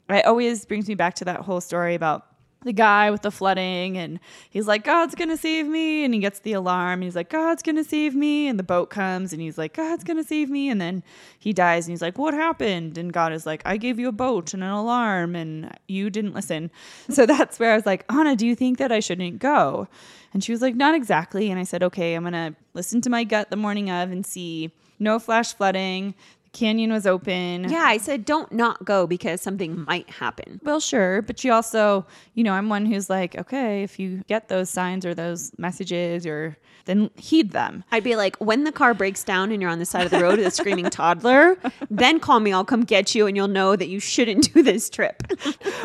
[0.08, 2.26] It always brings me back to that whole story about
[2.64, 4.20] the guy with the flooding and
[4.50, 7.62] he's like god's gonna save me and he gets the alarm and he's like god's
[7.62, 10.80] gonna save me and the boat comes and he's like god's gonna save me and
[10.80, 11.02] then
[11.38, 12.96] he dies and he's like what happened?
[12.98, 16.34] And god is like i gave you a boat and an alarm and you didn't
[16.34, 16.70] listen.
[17.12, 19.88] So that's where i was like anna do you think that i shouldn't go?
[20.32, 23.24] And she was like not exactly and i said okay i'm gonna listen to my
[23.24, 24.72] gut the morning of and see.
[24.98, 26.14] No flash flooding
[26.52, 30.60] canyon was open Yeah, I said don't not go because something might happen.
[30.62, 34.48] well, sure, but you also, you know, I'm one who's like, okay, if you get
[34.48, 37.84] those signs or those messages, or then heed them.
[37.92, 40.20] I'd be like, when the car breaks down and you're on the side of the
[40.20, 41.56] road with a screaming toddler,
[41.90, 42.52] then call me.
[42.52, 45.22] I'll come get you, and you'll know that you shouldn't do this trip.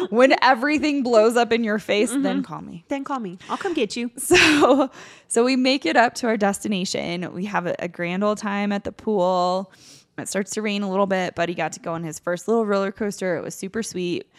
[0.10, 2.42] When everything blows up in your face, then mm-hmm.
[2.42, 2.86] call me.
[2.88, 3.40] then call me.
[3.50, 4.12] I'll come get you.
[4.18, 4.92] So,
[5.28, 7.34] so we make it up to our destination.
[7.34, 9.72] We have a, a grand old time at the pool.
[10.18, 12.48] It starts to rain a little bit, but he got to go on his first
[12.48, 13.36] little roller coaster.
[13.38, 14.32] It was super sweet.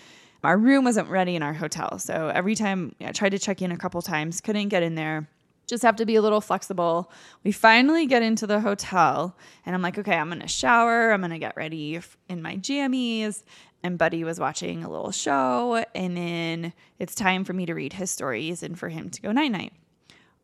[0.44, 3.72] Our room wasn't ready in our hotel, so every time I tried to check in
[3.72, 5.28] a couple times, couldn't get in there.
[5.66, 7.10] Just have to be a little flexible.
[7.44, 9.36] We finally get into the hotel,
[9.66, 11.10] and I'm like, okay, I'm gonna shower.
[11.12, 13.42] I'm gonna get ready in my jammies.
[13.82, 17.92] And Buddy was watching a little show, and then it's time for me to read
[17.92, 19.72] his stories and for him to go night night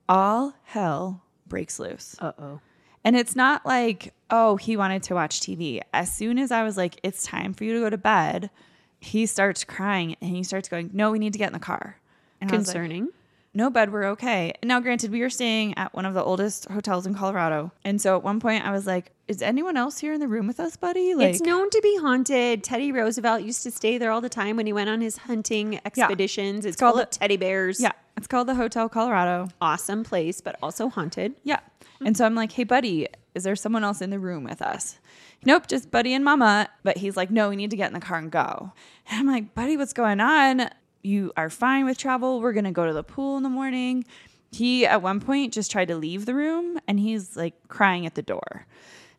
[0.08, 2.16] all hell breaks loose.
[2.18, 2.60] Uh oh.
[3.04, 5.80] And it's not like, oh, he wanted to watch TV.
[5.92, 8.50] As soon as I was like, it's time for you to go to bed,
[8.98, 11.98] he starts crying and he starts going, no, we need to get in the car.
[12.40, 13.08] And was like, Concerning.
[13.52, 14.54] no, bed, we're okay.
[14.62, 17.72] Now, granted, we were staying at one of the oldest hotels in Colorado.
[17.84, 20.46] And so at one point I was like, is anyone else here in the room
[20.46, 21.14] with us, buddy?
[21.14, 22.62] Like, it's known to be haunted.
[22.62, 25.80] Teddy Roosevelt used to stay there all the time when he went on his hunting
[25.84, 26.66] expeditions.
[26.66, 27.80] It's, called full of the- teddy bears.
[27.80, 29.48] yeah, it's called the Hotel Colorado.
[29.60, 31.34] Awesome place, but also haunted.
[31.42, 31.60] Yeah.
[32.04, 34.98] And so I'm like, hey, buddy, is there someone else in the room with us?
[35.46, 36.68] Nope, just buddy and mama.
[36.82, 38.72] But he's like, no, we need to get in the car and go.
[39.08, 40.68] And I'm like, buddy, what's going on?
[41.02, 42.40] You are fine with travel.
[42.40, 44.04] We're going to go to the pool in the morning.
[44.52, 48.14] He, at one point, just tried to leave the room and he's like crying at
[48.14, 48.66] the door.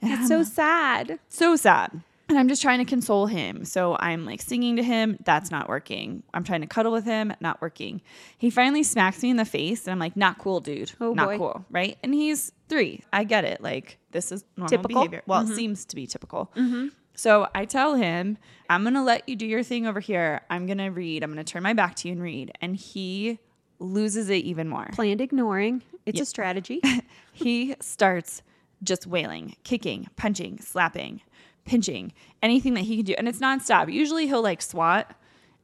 [0.06, 1.20] It's so sad.
[1.30, 2.02] so sad.
[2.28, 3.65] And I'm just trying to console him.
[3.65, 5.18] So I'm like singing to him.
[5.24, 6.24] That's not working.
[6.34, 7.32] I'm trying to cuddle with him.
[7.39, 8.02] Not working.
[8.38, 9.86] He finally smacks me in the face.
[9.86, 10.91] And I'm like, not cool, dude.
[11.00, 11.38] Oh, not boy.
[11.38, 11.65] cool.
[11.70, 11.98] Right.
[12.02, 13.04] And he's three.
[13.13, 13.62] I get it.
[13.62, 15.02] Like, this is normal Typical?
[15.02, 15.22] behavior.
[15.28, 15.56] Well, it mm-hmm.
[15.56, 16.52] seems to be typical.
[16.56, 16.88] Mm-hmm.
[17.13, 18.38] So I tell him,
[18.70, 20.41] I'm going to let you do your thing over here.
[20.50, 21.24] I'm going to read.
[21.24, 22.52] I'm going to turn my back to you and read.
[22.60, 23.39] And he
[23.78, 25.84] loses it even more Planned ignoring.
[26.06, 26.82] It's a strategy.
[27.34, 28.41] he starts
[28.86, 31.21] just wailing, kicking, punching, slapping,
[31.65, 33.15] pinching, anything that he can do.
[33.17, 33.91] And it's nonstop.
[33.91, 35.13] Usually he'll like swat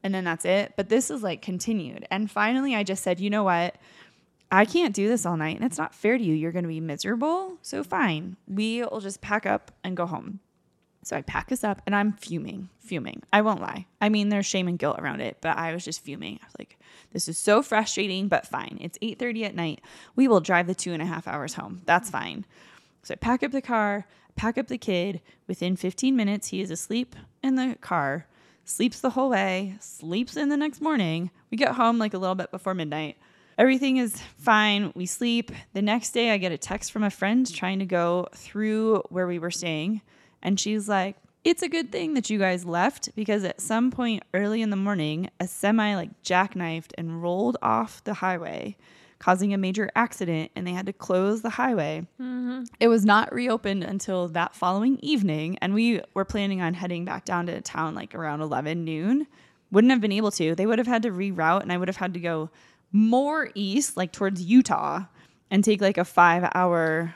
[0.03, 0.73] and then that's it.
[0.75, 2.07] But this is like continued.
[2.11, 3.75] And finally, I just said, you know what?
[4.51, 6.33] I can't do this all night and it's not fair to you.
[6.33, 7.57] You're going to be miserable.
[7.61, 8.35] So fine.
[8.47, 10.39] We will just pack up and go home.
[11.03, 13.23] So I pack us up and I'm fuming, fuming.
[13.33, 13.87] I won't lie.
[13.99, 16.39] I mean, there's shame and guilt around it, but I was just fuming.
[16.41, 16.77] I was like,
[17.11, 18.77] this is so frustrating, but fine.
[18.79, 19.81] It's 8.30 at night.
[20.15, 21.81] We will drive the two and a half hours home.
[21.85, 22.45] That's fine.
[23.03, 25.21] So I pack up the car, pack up the kid.
[25.47, 28.27] Within 15 minutes, he is asleep in the car,
[28.65, 31.31] sleeps the whole way, sleeps in the next morning.
[31.49, 33.17] We get home like a little bit before midnight.
[33.57, 34.91] Everything is fine.
[34.95, 35.51] We sleep.
[35.73, 39.27] The next day, I get a text from a friend trying to go through where
[39.27, 40.01] we were staying.
[40.41, 44.23] And she's like, it's a good thing that you guys left because at some point
[44.33, 48.77] early in the morning, a semi like jackknifed and rolled off the highway,
[49.21, 52.07] causing a major accident, and they had to close the highway.
[52.19, 52.63] Mm-hmm.
[52.79, 57.23] It was not reopened until that following evening, and we were planning on heading back
[57.23, 59.27] down to town like around 11 noon.
[59.71, 60.55] Wouldn't have been able to.
[60.55, 62.49] They would have had to reroute, and I would have had to go
[62.91, 65.03] more east, like towards Utah,
[65.51, 67.13] and take like a five hour.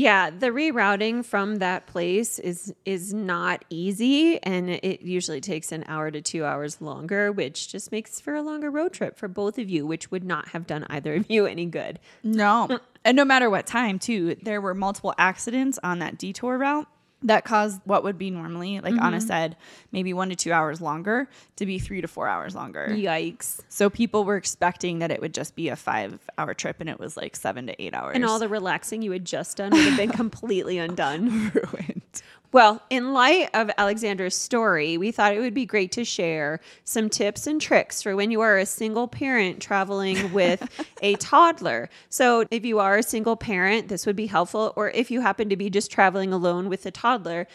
[0.00, 5.84] Yeah, the rerouting from that place is is not easy and it usually takes an
[5.88, 9.58] hour to 2 hours longer, which just makes for a longer road trip for both
[9.58, 11.98] of you, which would not have done either of you any good.
[12.22, 12.78] No.
[13.04, 16.88] and no matter what time, too, there were multiple accidents on that detour route
[17.22, 19.26] that caused what would be normally, like Anna mm-hmm.
[19.26, 19.56] said,
[19.92, 22.88] maybe one to two hours longer to be three to four hours longer.
[22.90, 23.60] Yikes.
[23.68, 26.98] So people were expecting that it would just be a five hour trip and it
[26.98, 28.14] was like seven to eight hours.
[28.14, 31.52] And all the relaxing you had just done would have been completely undone.
[31.54, 32.22] ruined.
[32.52, 37.08] Well, in light of Alexandra's story, we thought it would be great to share some
[37.08, 40.68] tips and tricks for when you are a single parent traveling with
[41.00, 41.88] a toddler.
[42.08, 44.72] So, if you are a single parent, this would be helpful.
[44.74, 47.46] Or if you happen to be just traveling alone with a toddler,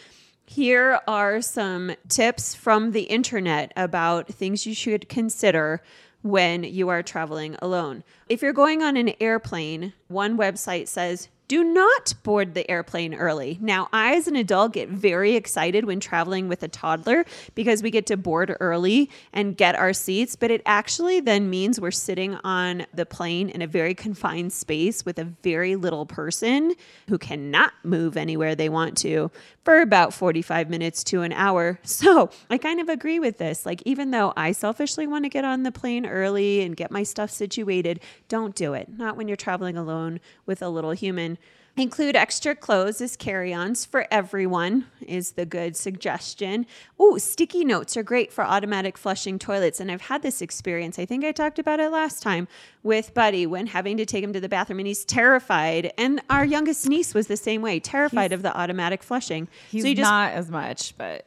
[0.46, 5.82] here are some tips from the internet about things you should consider
[6.22, 8.02] when you are traveling alone.
[8.28, 13.58] If you're going on an airplane, one website says, do not board the airplane early.
[13.60, 17.90] Now, I, as an adult, get very excited when traveling with a toddler because we
[17.90, 22.34] get to board early and get our seats, but it actually then means we're sitting
[22.36, 26.74] on the plane in a very confined space with a very little person
[27.08, 29.30] who cannot move anywhere they want to
[29.64, 31.78] for about 45 minutes to an hour.
[31.96, 33.64] So I kind of agree with this.
[33.64, 37.02] Like, even though I selfishly want to get on the plane early and get my
[37.04, 38.90] stuff situated, don't do it.
[38.90, 41.35] Not when you're traveling alone with a little human.
[41.78, 46.64] Include extra clothes as carry ons for everyone, is the good suggestion.
[46.98, 49.78] Oh, sticky notes are great for automatic flushing toilets.
[49.78, 50.98] And I've had this experience.
[50.98, 52.48] I think I talked about it last time
[52.82, 55.92] with Buddy when having to take him to the bathroom and he's terrified.
[55.98, 59.46] And our youngest niece was the same way, terrified of the automatic flushing.
[59.70, 61.26] He's so you just not as much, but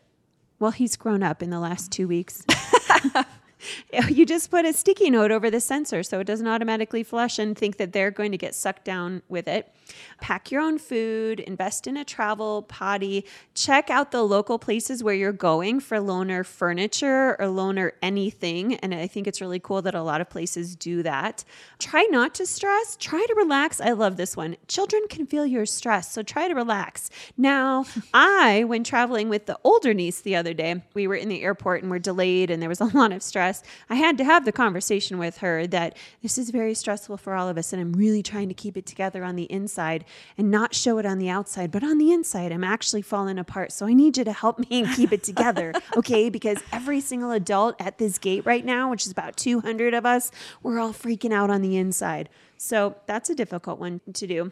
[0.57, 2.43] well, he's grown up in the last two weeks.
[4.09, 7.57] you just put a sticky note over the sensor so it doesn't automatically flush and
[7.57, 9.73] think that they're going to get sucked down with it.
[10.21, 15.15] Pack your own food, invest in a travel potty, check out the local places where
[15.15, 18.75] you're going for loaner furniture or loaner anything.
[18.75, 21.43] And I think it's really cool that a lot of places do that.
[21.79, 23.81] Try not to stress, try to relax.
[23.81, 24.57] I love this one.
[24.67, 27.09] Children can feel your stress, so try to relax.
[27.37, 31.41] Now, I, when traveling with the older niece the other day, we were in the
[31.41, 33.48] airport and we're delayed and there was a lot of stress.
[33.89, 37.49] I had to have the conversation with her that this is very stressful for all
[37.49, 40.05] of us and I'm really trying to keep it together on the inside
[40.37, 43.71] and not show it on the outside, but on the inside, I'm actually falling apart.
[43.71, 46.29] So I need you to help me and keep it together, okay?
[46.29, 50.31] Because every single adult at this gate right now, which is about 200 of us,
[50.63, 52.29] we're all freaking out on the inside.
[52.57, 54.51] So that's a difficult one to do.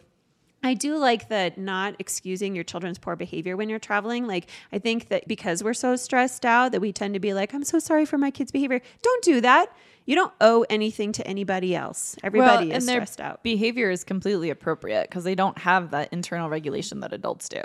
[0.68, 4.28] I do like that not excusing your children's poor behavior when you're traveling.
[4.28, 7.54] Like, I think that because we're so stressed out that we tend to be like,
[7.54, 8.82] I'm so sorry for my kid's behavior.
[9.02, 9.76] Don't do that.
[10.06, 12.16] You don't owe anything to anybody else.
[12.24, 13.44] Everybody is and their stressed out.
[13.44, 17.62] behavior is completely appropriate because they don't have that internal regulation that adults do.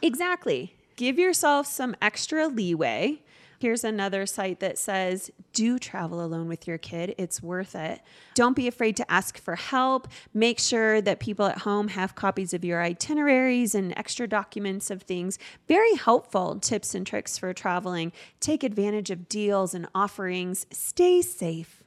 [0.00, 0.74] Exactly.
[0.96, 3.20] Give yourself some extra leeway.
[3.62, 7.14] Here's another site that says do travel alone with your kid.
[7.16, 8.00] It's worth it.
[8.34, 10.08] Don't be afraid to ask for help.
[10.34, 15.02] Make sure that people at home have copies of your itineraries and extra documents of
[15.02, 15.38] things.
[15.68, 18.10] Very helpful tips and tricks for traveling.
[18.40, 20.66] Take advantage of deals and offerings.
[20.72, 21.84] Stay safe.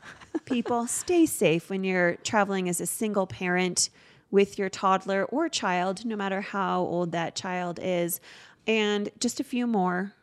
[0.46, 3.90] people, stay safe when you're traveling as a single parent
[4.30, 8.18] with your toddler or child, no matter how old that child is.
[8.66, 10.14] And just a few more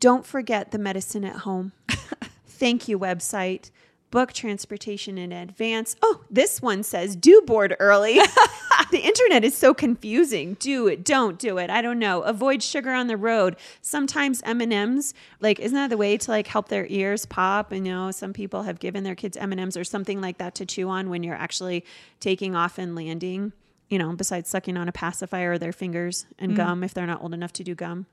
[0.00, 1.72] don't forget the medicine at home.
[2.46, 3.70] Thank you, website.
[4.10, 5.94] Book transportation in advance.
[6.02, 8.14] Oh, this one says do board early.
[8.90, 10.54] the internet is so confusing.
[10.54, 11.70] Do it, don't do it.
[11.70, 12.22] I don't know.
[12.22, 13.56] Avoid sugar on the road.
[13.82, 17.70] Sometimes M&Ms, like isn't that the way to like help their ears pop?
[17.70, 20.66] And you know, some people have given their kids M&Ms or something like that to
[20.66, 21.84] chew on when you're actually
[22.18, 23.52] taking off and landing,
[23.88, 26.56] you know, besides sucking on a pacifier or their fingers and mm.
[26.56, 28.06] gum if they're not old enough to do gum.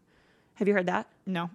[0.55, 1.07] Have you heard that?
[1.25, 1.49] No.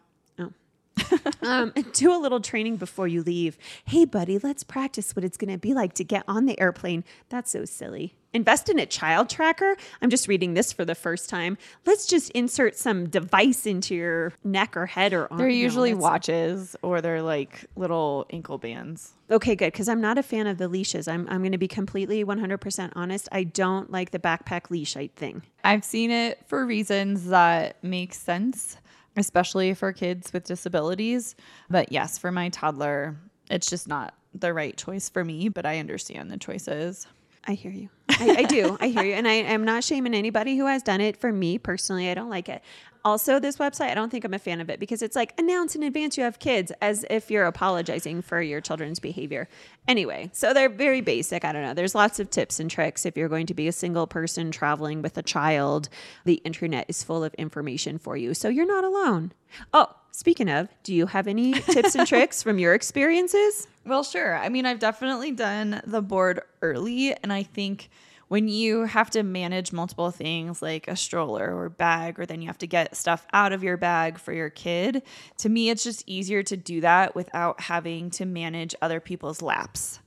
[1.42, 3.58] um, do a little training before you leave.
[3.84, 7.04] Hey, buddy, let's practice what it's going to be like to get on the airplane.
[7.28, 8.14] That's so silly.
[8.34, 9.76] Invest in a child tracker.
[10.00, 11.58] I'm just reading this for the first time.
[11.84, 15.38] Let's just insert some device into your neck or head or arm.
[15.38, 19.12] They're usually that's- watches or they're like little ankle bands.
[19.30, 19.72] Okay, good.
[19.72, 21.08] Because I'm not a fan of the leashes.
[21.08, 23.28] I'm, I'm going to be completely 100% honest.
[23.32, 25.42] I don't like the backpack leash thing.
[25.64, 28.76] I've seen it for reasons that make sense,
[29.16, 31.34] especially for kids with disabilities.
[31.68, 33.16] But yes, for my toddler,
[33.50, 37.06] it's just not the right choice for me, but I understand the choices.
[37.44, 37.88] I hear you.
[38.08, 38.78] I, I do.
[38.80, 39.14] I hear you.
[39.14, 41.16] And I am not shaming anybody who has done it.
[41.16, 42.62] For me personally, I don't like it.
[43.04, 45.74] Also, this website, I don't think I'm a fan of it because it's like announce
[45.74, 49.48] in advance you have kids as if you're apologizing for your children's behavior.
[49.88, 51.44] Anyway, so they're very basic.
[51.44, 51.74] I don't know.
[51.74, 55.02] There's lots of tips and tricks if you're going to be a single person traveling
[55.02, 55.88] with a child.
[56.24, 58.34] The internet is full of information for you.
[58.34, 59.32] So you're not alone.
[59.74, 63.66] Oh, speaking of, do you have any tips and tricks from your experiences?
[63.84, 64.36] Well, sure.
[64.36, 67.14] I mean, I've definitely done the board early.
[67.14, 67.90] And I think
[68.32, 72.46] when you have to manage multiple things like a stroller or bag, or then you
[72.46, 75.02] have to get stuff out of your bag for your kid,
[75.36, 80.00] to me, it's just easier to do that without having to manage other people's laps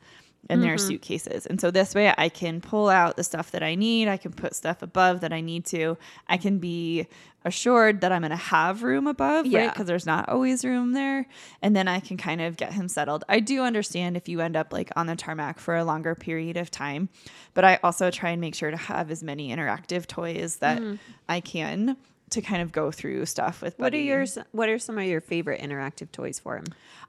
[0.50, 0.88] in their mm-hmm.
[0.88, 1.46] suitcases.
[1.46, 4.08] And so this way I can pull out the stuff that I need.
[4.08, 5.98] I can put stuff above that I need to.
[6.28, 7.08] I can be
[7.44, 9.72] assured that I'm going to have room above, right?
[9.72, 11.28] Because there's not always room there.
[11.62, 13.24] And then I can kind of get him settled.
[13.30, 16.58] I do understand if you end up like on the tarmac for a longer period
[16.58, 17.10] of time,
[17.54, 20.96] but I also try and make sure to have as many interactive toys that mm-hmm.
[21.30, 21.98] I can
[22.32, 24.04] to kind of go through stuff with What are Buddy.
[24.04, 26.66] your what are some of your favorite interactive toys for him?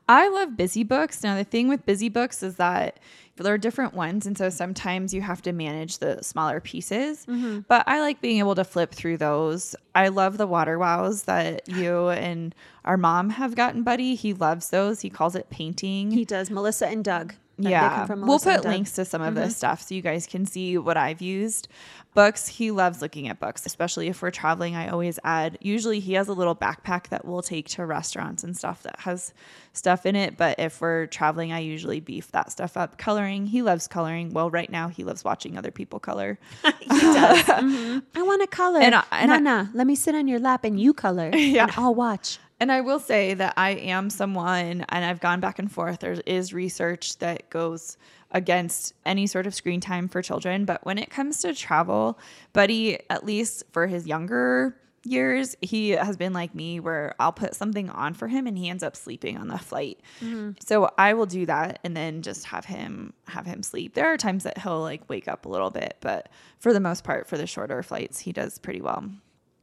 [0.09, 1.25] I love busy books.
[1.25, 3.01] Now, the thing with busy books is that
[3.37, 4.25] there are different ones.
[4.25, 7.27] And so sometimes you have to manage the smaller pieces.
[7.27, 7.61] Mm-hmm.
[7.67, 9.75] But I like being able to flip through those.
[9.95, 12.55] I love the water wows that you and
[12.85, 14.15] our mom have gotten, Buddy.
[14.15, 15.01] He loves those.
[15.01, 16.13] He calls it painting.
[16.13, 17.35] He does Melissa and Doug.
[17.59, 17.89] Yeah.
[17.99, 20.77] come from We'll put links to some of this stuff so you guys can see
[20.79, 21.69] what I've used.
[22.15, 24.75] Books, he loves looking at books, especially if we're traveling.
[24.75, 28.57] I always add, usually he has a little backpack that we'll take to restaurants and
[28.57, 29.35] stuff that has
[29.75, 30.37] stuff in it.
[30.39, 32.97] But if we're traveling, I usually beef that stuff up.
[32.97, 34.33] Coloring, he loves coloring.
[34.33, 36.39] Well, right now he loves watching other people color.
[36.81, 37.39] He does.
[37.45, 38.03] Mhm.
[38.15, 38.81] I want to color.
[38.81, 41.31] And I- and I- Nana, let me sit on your lap and you color.
[41.35, 41.65] Yeah.
[41.65, 42.39] And I'll watch.
[42.59, 46.01] And I will say that I am someone, and I've gone back and forth.
[46.01, 47.99] There is research that goes
[48.31, 50.65] against any sort of screen time for children.
[50.65, 52.19] But when it comes to travel,
[52.53, 57.55] Buddy, at least for his younger years, he has been like me where I'll put
[57.55, 60.01] something on for him and he ends up sleeping on the flight.
[60.21, 60.53] Mm-hmm.
[60.67, 63.95] So I will do that and then just have him have him sleep.
[63.95, 66.29] There are times that he'll like wake up a little bit, but
[66.59, 69.09] for the most part, for the shorter flights, he does pretty well.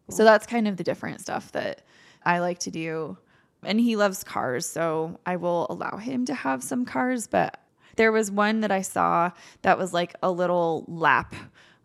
[0.10, 1.82] So that's kind of the different stuff that
[2.26, 3.18] I like to do.
[3.66, 7.28] And he loves cars, so I will allow him to have some cars.
[7.28, 7.58] But
[7.96, 11.34] there was one that I saw that was like a little lap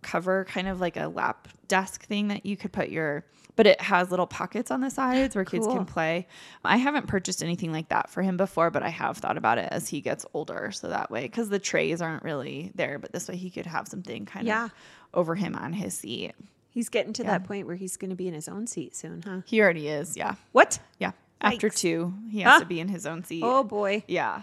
[0.02, 3.24] cover, kind of like a lap desk thing that you could put your,
[3.56, 6.26] but it has little pockets on the sides where kids can play.
[6.64, 9.68] I haven't purchased anything like that for him before, but I have thought about it
[9.70, 10.70] as he gets older.
[10.72, 13.86] So that way, because the trays aren't really there, but this way he could have
[13.86, 14.66] something kind Yeah.
[14.66, 14.72] of
[15.14, 16.32] over him on his seat.
[16.78, 19.22] He's getting to that point where he's going to be in his own seat soon,
[19.26, 19.40] huh?
[19.46, 20.36] He already is, yeah.
[20.52, 20.78] What?
[21.00, 21.10] Yeah.
[21.40, 22.60] After two, he has Huh?
[22.60, 23.42] to be in his own seat.
[23.44, 24.04] Oh boy.
[24.06, 24.42] Yeah.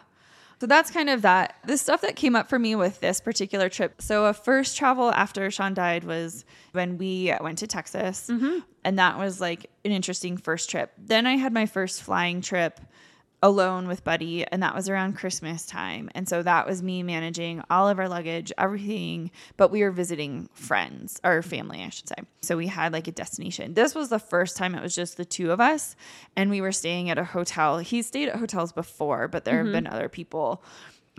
[0.59, 1.55] So that's kind of that.
[1.65, 4.01] The stuff that came up for me with this particular trip.
[4.01, 8.27] So, a first travel after Sean died was when we went to Texas.
[8.29, 8.59] Mm-hmm.
[8.83, 10.91] And that was like an interesting first trip.
[10.97, 12.81] Then I had my first flying trip
[13.43, 16.09] alone with Buddy, and that was around Christmas time.
[16.15, 20.49] And so that was me managing all of our luggage, everything, but we were visiting
[20.53, 22.15] friends or family, I should say.
[22.41, 23.73] So we had like a destination.
[23.73, 25.95] This was the first time it was just the two of us,
[26.35, 27.79] and we were staying at a hotel.
[27.79, 29.73] He stayed at hotels before, but there have mm-hmm.
[29.73, 30.63] been other people.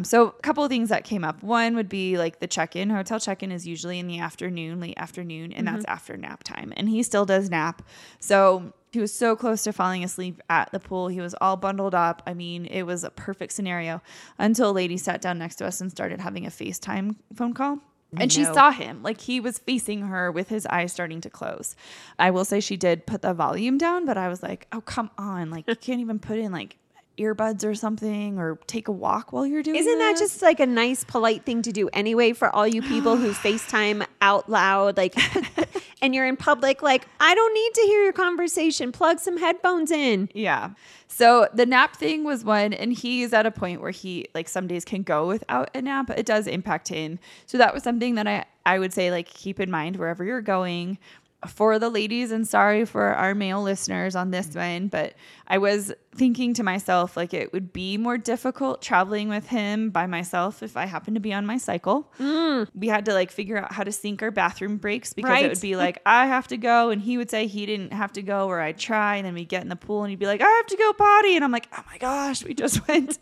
[0.02, 1.42] So, a couple of things that came up.
[1.42, 2.90] One would be like the check in.
[2.90, 5.74] Hotel check in is usually in the afternoon, late afternoon, and mm-hmm.
[5.74, 6.72] that's after nap time.
[6.76, 7.82] And he still does nap.
[8.20, 11.08] So, he was so close to falling asleep at the pool.
[11.08, 12.22] He was all bundled up.
[12.26, 14.00] I mean, it was a perfect scenario
[14.38, 17.80] until a lady sat down next to us and started having a FaceTime phone call.
[18.16, 21.76] And she saw him like he was facing her with his eyes starting to close.
[22.18, 25.10] I will say she did put the volume down, but I was like, oh, come
[25.18, 25.50] on.
[25.50, 26.78] Like, you can't even put in like
[27.18, 30.20] earbuds or something or take a walk while you're doing Isn't that this?
[30.20, 34.06] just like a nice, polite thing to do anyway for all you people who FaceTime
[34.20, 34.96] out loud?
[34.96, 35.14] Like,
[36.02, 38.92] and you're in public, like, I don't need to hear your conversation.
[38.92, 40.28] Plug some headphones in.
[40.34, 40.70] Yeah.
[41.08, 44.66] So the nap thing was one, and he's at a point where he like some
[44.66, 46.10] days can go without a nap.
[46.10, 47.18] It does impact him.
[47.46, 50.42] So that was something that I I would say like keep in mind wherever you're
[50.42, 50.98] going.
[51.46, 54.56] For the ladies, and sorry for our male listeners on this mm.
[54.56, 55.14] one, but
[55.46, 60.06] I was thinking to myself like it would be more difficult traveling with him by
[60.06, 62.10] myself if I happened to be on my cycle.
[62.18, 62.68] Mm.
[62.74, 65.44] We had to like figure out how to sync our bathroom breaks because Right.
[65.44, 68.12] it would be like I have to go, and he would say he didn't have
[68.14, 70.26] to go, or I'd try, and then we'd get in the pool, and he'd be
[70.26, 73.18] like, I have to go potty, and I'm like, oh my gosh, we just went,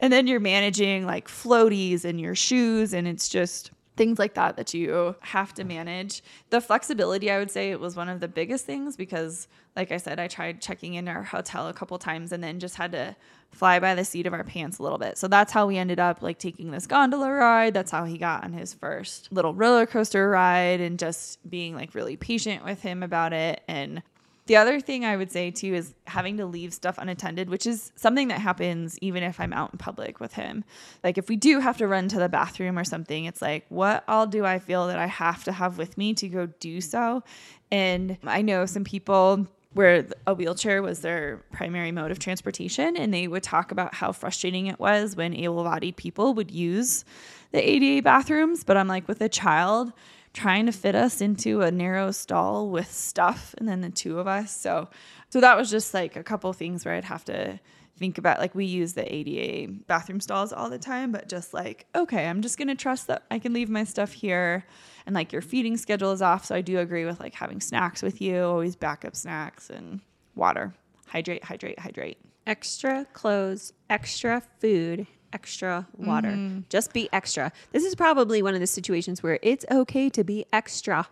[0.00, 4.56] and then you're managing like floaties and your shoes, and it's just things like that
[4.56, 6.22] that you have to manage.
[6.48, 9.98] The flexibility, I would say, it was one of the biggest things because, like I
[9.98, 13.16] said, I tried checking in our hotel a couple times, and then just had to
[13.50, 15.18] fly by the seat of our pants a little bit.
[15.18, 17.74] So that's how we ended up like taking this gondola ride.
[17.74, 21.94] That's how he got on his first little roller coaster ride and just being like
[21.94, 23.62] really patient with him about it.
[23.66, 24.02] And
[24.48, 27.92] the other thing I would say too is having to leave stuff unattended, which is
[27.96, 30.64] something that happens even if I'm out in public with him.
[31.04, 34.04] Like if we do have to run to the bathroom or something, it's like, what
[34.08, 37.22] all do I feel that I have to have with me to go do so?
[37.70, 43.12] And I know some people where a wheelchair was their primary mode of transportation and
[43.12, 47.04] they would talk about how frustrating it was when able-bodied people would use
[47.52, 49.92] the ADA bathrooms but I'm like with a child
[50.38, 54.28] trying to fit us into a narrow stall with stuff and then the two of
[54.28, 54.54] us.
[54.54, 54.88] So
[55.30, 57.58] so that was just like a couple things where I'd have to
[57.96, 61.86] think about like we use the ADA bathroom stalls all the time but just like
[61.96, 64.64] okay I'm just to trust that I can leave my stuff here
[65.06, 66.44] and like your feeding schedule is off.
[66.44, 70.00] So I do agree with like having snacks with you always backup snacks and
[70.36, 70.72] water.
[71.08, 72.18] Hydrate hydrate hydrate.
[72.46, 76.30] Extra clothes, extra food, extra water.
[76.30, 76.60] Mm-hmm.
[76.68, 77.52] Just be extra.
[77.72, 81.08] This is probably one of the situations where it's okay to be extra.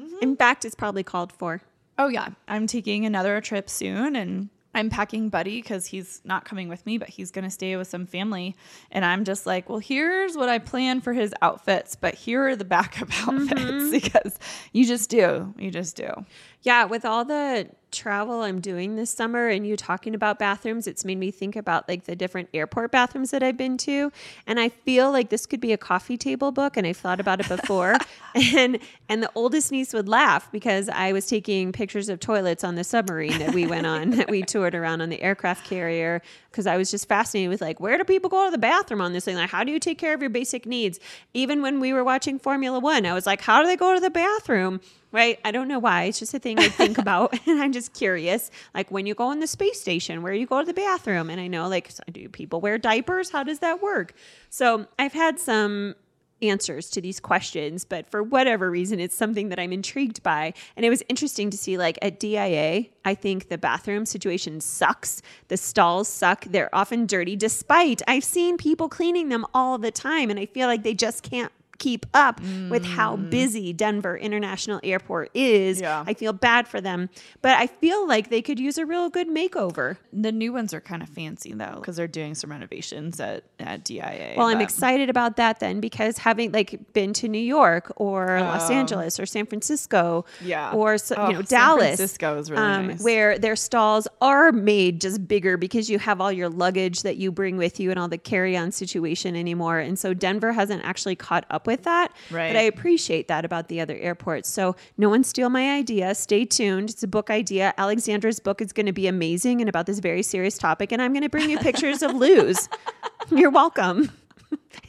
[0.00, 0.16] Mm-hmm.
[0.22, 1.62] In fact, it's probably called for.
[1.98, 6.68] Oh yeah, I'm taking another trip soon and I'm packing Buddy because he's not coming
[6.68, 8.56] with me, but he's gonna stay with some family.
[8.90, 12.56] And I'm just like, well, here's what I plan for his outfits, but here are
[12.56, 14.38] the backup outfits because
[14.72, 16.24] you just do, you just do.
[16.62, 21.04] Yeah, with all the travel I'm doing this summer and you talking about bathrooms, it's
[21.04, 24.12] made me think about like the different airport bathrooms that I've been to.
[24.46, 27.40] And I feel like this could be a coffee table book and I've thought about
[27.40, 27.96] it before.
[28.54, 28.78] and
[29.08, 32.84] and the oldest niece would laugh because I was taking pictures of toilets on the
[32.84, 36.76] submarine that we went on, that we toured around on the aircraft carrier because I
[36.76, 39.36] was just fascinated with like where do people go to the bathroom on this thing?
[39.36, 40.98] Like how do you take care of your basic needs?
[41.34, 44.00] Even when we were watching Formula 1, I was like how do they go to
[44.00, 44.80] the bathroom?
[45.12, 45.40] Right?
[45.44, 46.04] I don't know why.
[46.04, 48.50] It's just a thing I think about and I'm just curious.
[48.74, 51.40] Like when you go in the space station, where you go to the bathroom and
[51.40, 53.30] I know like do people wear diapers?
[53.30, 54.14] How does that work?
[54.52, 55.94] So, I've had some
[56.42, 60.52] answers to these questions, but for whatever reason, it's something that I'm intrigued by.
[60.76, 65.22] And it was interesting to see, like at DIA, I think the bathroom situation sucks.
[65.48, 66.44] The stalls suck.
[66.44, 70.30] They're often dirty, despite I've seen people cleaning them all the time.
[70.30, 73.30] And I feel like they just can't keep up with how mm.
[73.30, 75.80] busy Denver International Airport is.
[75.80, 76.04] Yeah.
[76.06, 77.10] I feel bad for them,
[77.42, 79.96] but I feel like they could use a real good makeover.
[80.12, 83.82] The new ones are kind of fancy though, because they're doing some renovations at, at
[83.82, 84.34] DIA.
[84.36, 88.70] Well, I'm excited about that then because having like been to New York or Los
[88.70, 88.74] oh.
[88.74, 90.24] Angeles or San Francisco, Oh.
[90.42, 90.72] Yeah.
[90.72, 93.02] or so, Oh, you know San Dallas, Francisco is really um, nice.
[93.02, 97.32] where their stalls are made just bigger because you have all your luggage that you
[97.32, 99.78] bring with you and all the carry-on situation anymore.
[99.78, 102.48] And so Denver hasn't actually caught up with that, Right.
[102.52, 104.48] but I appreciate that about the other airports.
[104.48, 106.14] So no one steal my idea.
[106.14, 106.90] Stay tuned.
[106.90, 107.72] It's a book idea.
[107.78, 111.12] Alexandra's book is going to be amazing and about this very serious topic, and I'm
[111.12, 112.68] going to bring you pictures of loos.
[113.30, 114.10] You're welcome.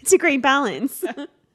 [0.02, 1.04] It's a great balance.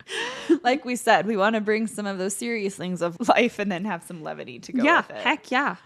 [0.62, 3.70] like we said, we want to bring some of those serious things of life and
[3.72, 5.16] then have some levity to go yeah, with it.
[5.22, 5.76] heck yeah.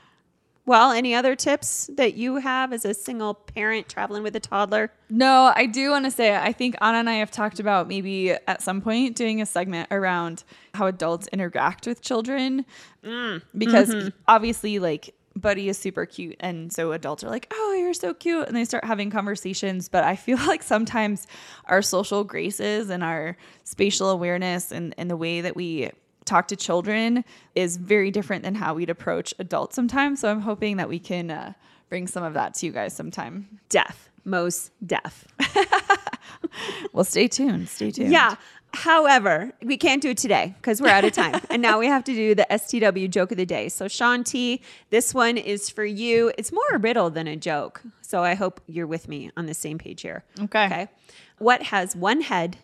[0.70, 4.92] Well, any other tips that you have as a single parent traveling with a toddler?
[5.08, 8.30] No, I do want to say I think Anna and I have talked about maybe
[8.30, 10.44] at some point doing a segment around
[10.74, 12.64] how adults interact with children.
[13.02, 14.08] Mm, because mm-hmm.
[14.28, 16.36] obviously, like, Buddy is super cute.
[16.38, 18.46] And so adults are like, oh, you're so cute.
[18.46, 19.88] And they start having conversations.
[19.88, 21.26] But I feel like sometimes
[21.64, 25.90] our social graces and our spatial awareness and, and the way that we
[26.30, 27.24] talk to children
[27.54, 30.20] is very different than how we'd approach adults sometimes.
[30.20, 31.52] So I'm hoping that we can uh,
[31.88, 33.60] bring some of that to you guys sometime.
[33.68, 35.26] Deaf, most deaf.
[36.92, 37.68] Well, stay tuned.
[37.68, 38.12] Stay tuned.
[38.12, 38.36] Yeah.
[38.72, 41.40] However, we can't do it today because we're out of time.
[41.50, 43.68] and now we have to do the STW joke of the day.
[43.68, 46.32] So, Sean T, this one is for you.
[46.38, 47.82] It's more a riddle than a joke.
[48.00, 50.24] So, I hope you're with me on the same page here.
[50.40, 50.66] Okay.
[50.66, 50.88] Okay.
[51.38, 52.58] What has one head,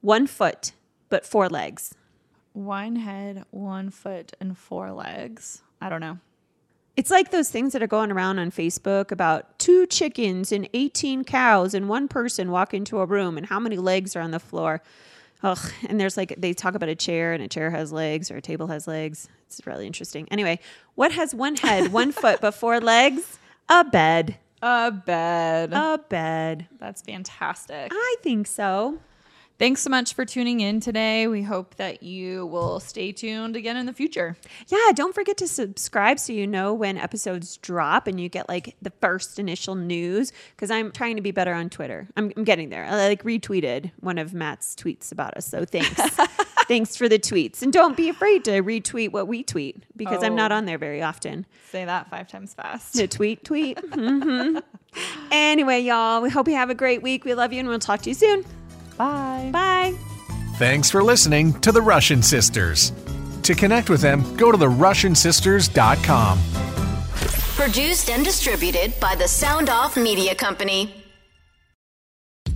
[0.00, 0.72] one foot,
[1.08, 1.94] but four legs?
[2.52, 5.62] One head, one foot, and four legs.
[5.80, 6.18] I don't know.
[6.96, 11.24] It's like those things that are going around on Facebook about two chickens and 18
[11.24, 14.38] cows and one person walk into a room and how many legs are on the
[14.38, 14.82] floor.
[15.42, 15.72] Ugh.
[15.88, 18.42] And there's like, they talk about a chair and a chair has legs or a
[18.42, 19.28] table has legs.
[19.46, 20.28] It's really interesting.
[20.30, 20.60] Anyway,
[20.94, 23.38] what has one head, one foot, but four legs?
[23.70, 24.36] A bed.
[24.60, 25.72] A bed.
[25.72, 26.68] A bed.
[26.78, 27.90] That's fantastic.
[27.90, 28.98] I think so.
[29.62, 31.28] Thanks so much for tuning in today.
[31.28, 34.36] We hope that you will stay tuned again in the future.
[34.66, 38.74] Yeah, don't forget to subscribe so you know when episodes drop and you get like
[38.82, 40.32] the first initial news.
[40.56, 42.08] Because I'm trying to be better on Twitter.
[42.16, 42.84] I'm, I'm getting there.
[42.84, 45.46] I like retweeted one of Matt's tweets about us.
[45.46, 45.90] So thanks.
[46.66, 47.62] thanks for the tweets.
[47.62, 50.36] And don't be afraid to retweet what we tweet because I'm Oh.
[50.38, 51.46] not on there very often.
[51.70, 52.96] Say that five times fast.
[52.96, 53.78] To tweet, tweet.
[53.78, 54.58] hmm
[55.30, 57.24] Anyway, y'all, we hope you have a great week.
[57.24, 58.44] We love you and we'll talk to you soon.
[58.96, 59.50] Bye.
[59.52, 59.94] Bye.
[60.56, 62.92] Thanks for listening to the Russian Sisters.
[63.42, 66.38] To connect with them, go to therussiansisters.com.
[67.56, 70.94] Produced and distributed by the Sound Off Media Company.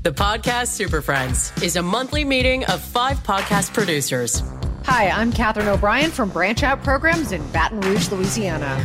[0.03, 4.43] The Podcast Super Friends is a monthly meeting of five podcast producers.
[4.85, 8.85] Hi, I'm Katherine O'Brien from Branch Out Programs in Baton Rouge, Louisiana.